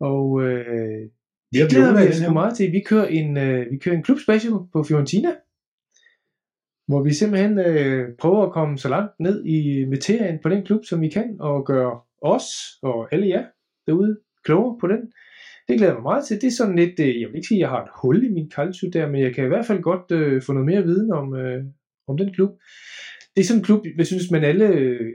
[0.00, 1.08] Og øh,
[1.62, 2.72] det glæder vi os meget til.
[2.72, 5.30] Vi kører en, øh, vi kører en klub special på Fiorentina,
[6.88, 10.84] hvor vi simpelthen øh, prøver at komme så langt ned i materien på den klub,
[10.84, 12.44] som vi kan, og gøre os
[12.82, 13.44] og alle jer
[13.86, 15.00] derude klogere på den.
[15.68, 16.40] Det glæder jeg mig meget til.
[16.40, 18.28] Det er sådan lidt, øh, jeg vil ikke sige, at jeg har et hul i
[18.28, 21.12] min calcio der, men jeg kan i hvert fald godt øh, få noget mere viden
[21.12, 21.64] om, øh,
[22.08, 22.50] om den klub.
[23.34, 24.66] Det er sådan en klub, jeg synes, man alle,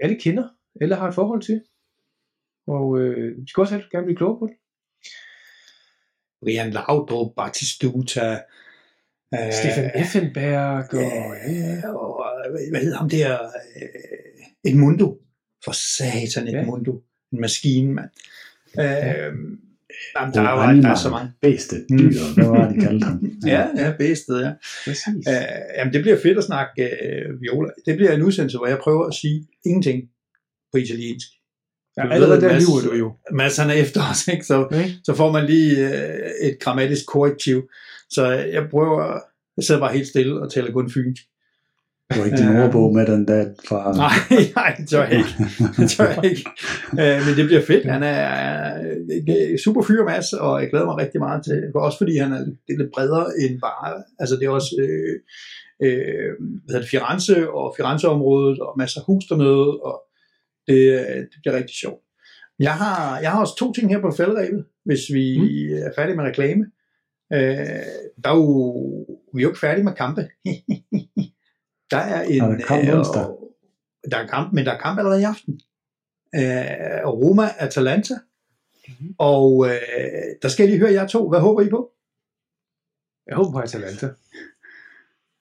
[0.02, 0.48] alle kender,
[0.82, 1.62] alle har et forhold til.
[2.68, 4.56] Og øh, vi skal også gerne blive klogere på det.
[6.42, 8.42] Brian Laudrup, Batistuta,
[9.34, 12.26] øh, Stefan Effenberg, og, ja, og
[12.72, 13.40] hvad hedder ham der,
[13.82, 15.18] øh, Edmundo,
[15.66, 17.36] for satan Edmundo, ja.
[17.36, 18.10] en maskine, mand.
[18.80, 19.34] Øh,
[20.16, 21.32] Jamen, der, er jo, der er så mange.
[21.42, 21.98] Bedste mm.
[21.98, 23.32] dyr, hvad var de kaldt ham?
[23.54, 24.52] ja, ja, bedste, ja.
[24.86, 25.28] Præcis.
[25.28, 27.70] Øh, jamen, det bliver fedt at snakke øh, viola.
[27.86, 30.04] Det bliver en udsendelse, hvor jeg prøver at sige ingenting
[30.72, 31.28] på italiensk.
[32.00, 33.14] Ja, allerede der lyver du jo.
[33.32, 34.46] Mads han er efter os, ikke?
[34.46, 34.90] Så, okay.
[35.04, 37.64] så får man lige øh, et grammatisk korrektiv.
[38.10, 39.20] Så jeg prøver,
[39.58, 41.24] jeg sidder bare helt stille og taler kun fynsk.
[42.14, 43.92] Du har ikke din ordbog med den der fra...
[44.06, 45.36] Nej, nej, det tør jeg ikke.
[45.78, 46.46] Det tør jeg ikke.
[47.02, 47.86] Øh, men det bliver fedt.
[47.86, 48.28] Han er
[49.30, 52.46] øh, super fyr, Mads, og jeg glæder mig rigtig meget til Også fordi han er
[52.80, 54.04] lidt bredere end bare...
[54.20, 54.76] Altså det er også...
[54.80, 55.16] Øh,
[55.84, 59.96] øh, hvad hedder det, Firenze og Firenze-området, og masser af hus dernede, og
[60.70, 62.04] det, det bliver rigtig sjovt.
[62.60, 65.76] Jeg har, jeg har også to ting her på faldrebet, hvis vi mm.
[65.86, 66.66] er færdige med reklame.
[67.34, 67.40] Øh,
[68.24, 70.22] der er jo, vi er jo ikke færdige med kampe.
[71.92, 72.42] der er en...
[72.42, 73.40] Er der kamp øh,
[74.12, 75.54] der er kamp, men der er kamp allerede i aften.
[76.36, 78.14] Øh, Roma Atalanta.
[78.88, 79.16] Mm-hmm.
[79.18, 79.72] Og øh,
[80.42, 81.30] der skal jeg lige høre jer to.
[81.30, 81.92] Hvad håber I på?
[83.28, 84.10] Jeg håber på Atalanta.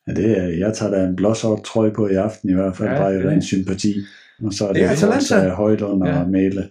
[0.07, 2.89] Ja, det er, jeg tager da en blåsort trøje på i aften i hvert fald,
[2.89, 3.95] ja, bare i ren sympati.
[4.45, 5.55] Og så er det, det er Atalanta.
[5.55, 6.27] Højdund og ja.
[6.27, 6.71] Mæle.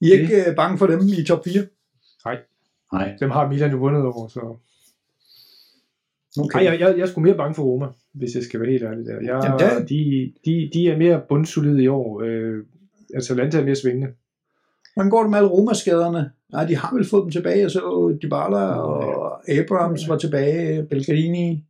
[0.00, 0.56] I er ikke det.
[0.56, 1.62] bange for dem i top 4?
[2.24, 2.38] Nej.
[2.92, 3.16] Nej.
[3.20, 4.56] Dem har Milan jo vundet over, så...
[6.40, 6.58] Okay.
[6.58, 8.84] Ej, jeg, jeg, jeg er sgu mere bange for Roma, hvis jeg skal være helt
[8.84, 9.12] ærlig der.
[9.12, 9.84] Jeg, Jamen, der...
[9.84, 12.22] De, de, de er mere bundsolide i år.
[12.22, 12.64] Øh,
[13.14, 14.08] Atalanta er mere svingende.
[14.94, 16.30] Hvordan går det med alle Roma-skaderne?
[16.52, 21.64] Nej, de har vel fået dem tilbage, så Dybala og Abrams var tilbage, Belgrini.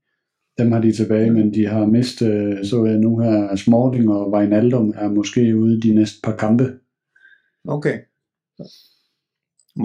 [0.59, 4.95] Dem har de tilbage, men de har mistet, så jeg nu her, Smalling og Wijnaldum
[4.97, 6.79] er måske ude de næste par kampe.
[7.69, 7.99] Okay.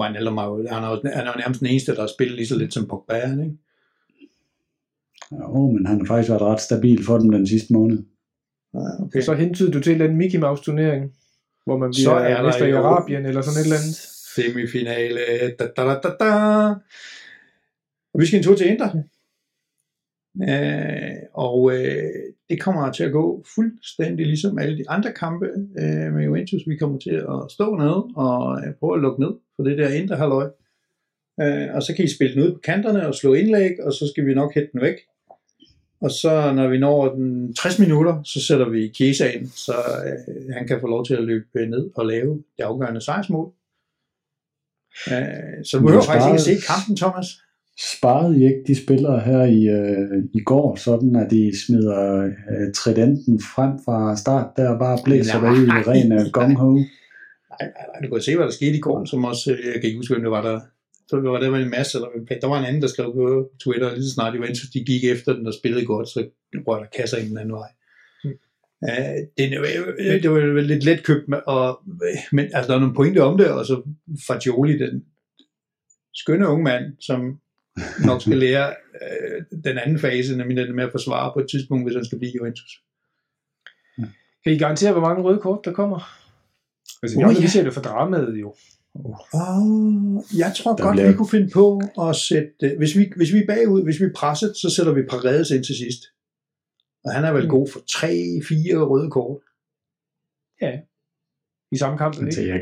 [0.00, 2.36] Wijnaldum er jo, han er jo, han er jo nærmest den eneste, der har spillet
[2.36, 3.56] lige så lidt som Pogba, ikke?
[5.32, 7.98] Jo, men han har faktisk været ret stabil for dem den sidste måned.
[8.74, 9.20] Ja, okay.
[9.20, 11.12] Så hentede du til en Mickey Mouse turnering,
[11.64, 13.94] hvor man bliver så er mester i Arabien eller sådan et eller andet.
[14.34, 15.20] Semifinale.
[15.58, 16.30] Da, da, da, da, da.
[18.14, 19.02] Og vi skal en tur til Inter.
[20.42, 22.12] Øh, og øh,
[22.50, 25.46] det kommer til at gå fuldstændig ligesom alle de andre kampe
[25.80, 26.62] øh, med Juventus.
[26.66, 29.88] Vi kommer til at stå nede og øh, prøve at lukke ned for det der
[29.88, 30.48] indre halvøj.
[31.40, 34.10] Øh, og så kan I spille den ud på kanterne og slå indlæg, og så
[34.12, 34.96] skal vi nok hætte den væk.
[36.00, 39.74] Og så når vi når den 60 minutter, så sætter vi Chiesa ind, så
[40.06, 43.52] øh, han kan få lov til at løbe ned og lave det afgørende sejrsmål.
[45.12, 47.26] Øh, så du behøver faktisk ikke at se kampen, Thomas.
[47.80, 52.72] Sparede I ikke de spillere her i, øh, i går, sådan at de smider øh,
[52.74, 56.72] tridenten frem fra start der bare blæser Nej, i ren øh, gong-ho?
[56.74, 59.74] Nej, nej, nej, du kan se, hvad der skete i går, som også, øh, jeg
[59.74, 60.60] kan ikke huske, hvem det var der.
[61.08, 62.08] Så det var der var en masse, eller
[62.40, 65.32] der var en anden, der skrev på Twitter, lige så snart Juventus de gik efter
[65.32, 66.26] den og spillede godt, så
[66.66, 67.70] røg der kasser ind den anden vej.
[68.24, 68.30] Mm.
[68.82, 69.44] Uh, det,
[69.98, 71.80] det, det var lidt let købt, og,
[72.32, 73.82] men altså, der er nogle pointer om det, og så
[74.26, 75.04] Fagioli, den
[76.14, 77.38] skønne unge mand, som
[78.06, 81.84] nok skal lære uh, den anden fase, nemlig den med at forsvare på et tidspunkt,
[81.84, 82.82] hvis han skal blive Juventus.
[84.44, 85.98] Kan I garantere, hvor mange røde kort, der kommer?
[87.02, 87.46] Altså, vi, Uh, uh, ja.
[87.48, 88.54] ser det for dramaet jo.
[89.32, 92.74] Og jeg tror Der godt, bliver- vi kunne finde på at sætte...
[92.78, 95.64] Hvis vi, hvis vi er bagud, hvis vi er presset, så sætter vi Paredes ind
[95.64, 96.02] til sidst.
[97.04, 97.48] Og han er vel Mm.
[97.50, 99.40] god for tre, fire røde kort.
[101.72, 102.52] I samme kamp, Altså, ikke?
[102.52, 102.60] jeg,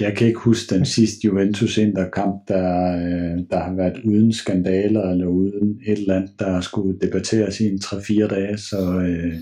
[0.00, 5.10] jeg kan ikke huske den sidste Juventus Inter-kamp, der, øh, der har været uden skandaler
[5.10, 9.34] eller uden et eller andet, der skulle debatteres i en 3-4 dage, så øh,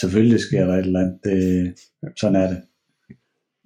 [0.00, 1.18] selvfølgelig sker der et eller andet.
[1.24, 1.74] Det,
[2.20, 2.62] sådan er det.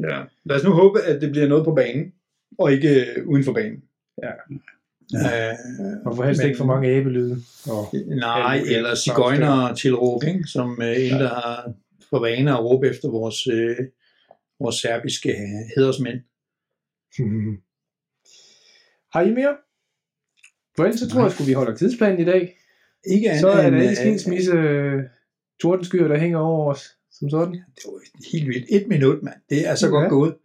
[0.00, 0.20] Ja.
[0.44, 2.12] Lad os nu håbe, at det bliver noget på banen,
[2.58, 3.78] og ikke øh, uden for banen.
[4.22, 4.30] Ja.
[5.14, 5.54] Øh,
[6.06, 7.36] Og for helst men- ikke for mange æbelyde.
[7.70, 10.44] Og, Nej, eller cigøjner til råb, ikke?
[10.46, 11.72] som øh, en, der har
[12.10, 13.76] for vane at råbe efter vores, øh,
[14.62, 15.34] vores serbiske
[15.76, 16.20] hedersmænd.
[19.14, 19.56] Har I mere?
[20.76, 22.56] For ellers så tror jeg, at vi holder tidsplanen i dag.
[23.06, 25.02] Ikke andet Så er der ikke øh, skilsmisse øh,
[25.62, 27.52] tordenskyer, der hænger over os, som sådan.
[27.52, 28.00] Det var
[28.32, 28.66] helt vildt.
[28.70, 29.34] Et minut, mand.
[29.50, 29.90] Det er så Ja.
[29.92, 30.36] godt gået.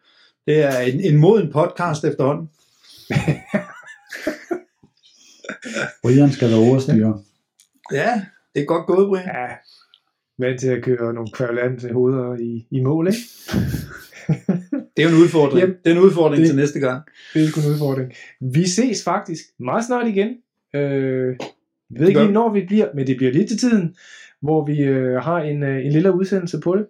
[0.48, 2.50] Det er en, en moden podcast efterhånden.
[6.04, 7.24] Brian skal være overstyre.
[7.92, 8.26] Ja,
[8.56, 9.26] det er godt gået, Brian.
[9.36, 9.48] Ja,
[10.40, 13.20] vant til at køre nogle kvævlande hoveder i, i mål, ikke?
[14.28, 15.60] Det er jo en udfordring.
[15.60, 17.02] Jamen, det er en udfordring det- til næste gang.
[17.34, 18.12] Det er sgu en udfordring.
[18.42, 20.28] Vi ses faktisk meget snart igen.
[20.76, 21.36] Øh,
[21.92, 23.96] jeg ved ikke lige, når vi bliver, men det bliver lige til tiden,
[24.42, 26.86] hvor vi øh, har en, øh, en lille udsendelse på det.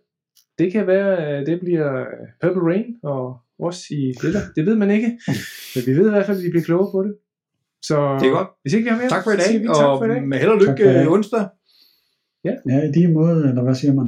[0.59, 2.05] Det kan være, at det bliver øh,
[2.41, 4.39] Purple Rain og os i det der.
[4.55, 5.07] Det ved man ikke.
[5.75, 7.13] Men vi ved i hvert fald, at vi bliver klogere på det.
[7.81, 8.47] Så Det er godt.
[8.61, 10.23] hvis ikke vi har mere, Tak for i dag, vi tak og for i dag.
[10.23, 11.45] med held og lykke øh, onsdag.
[12.45, 14.07] Ja, i lige måde, eller hvad siger man?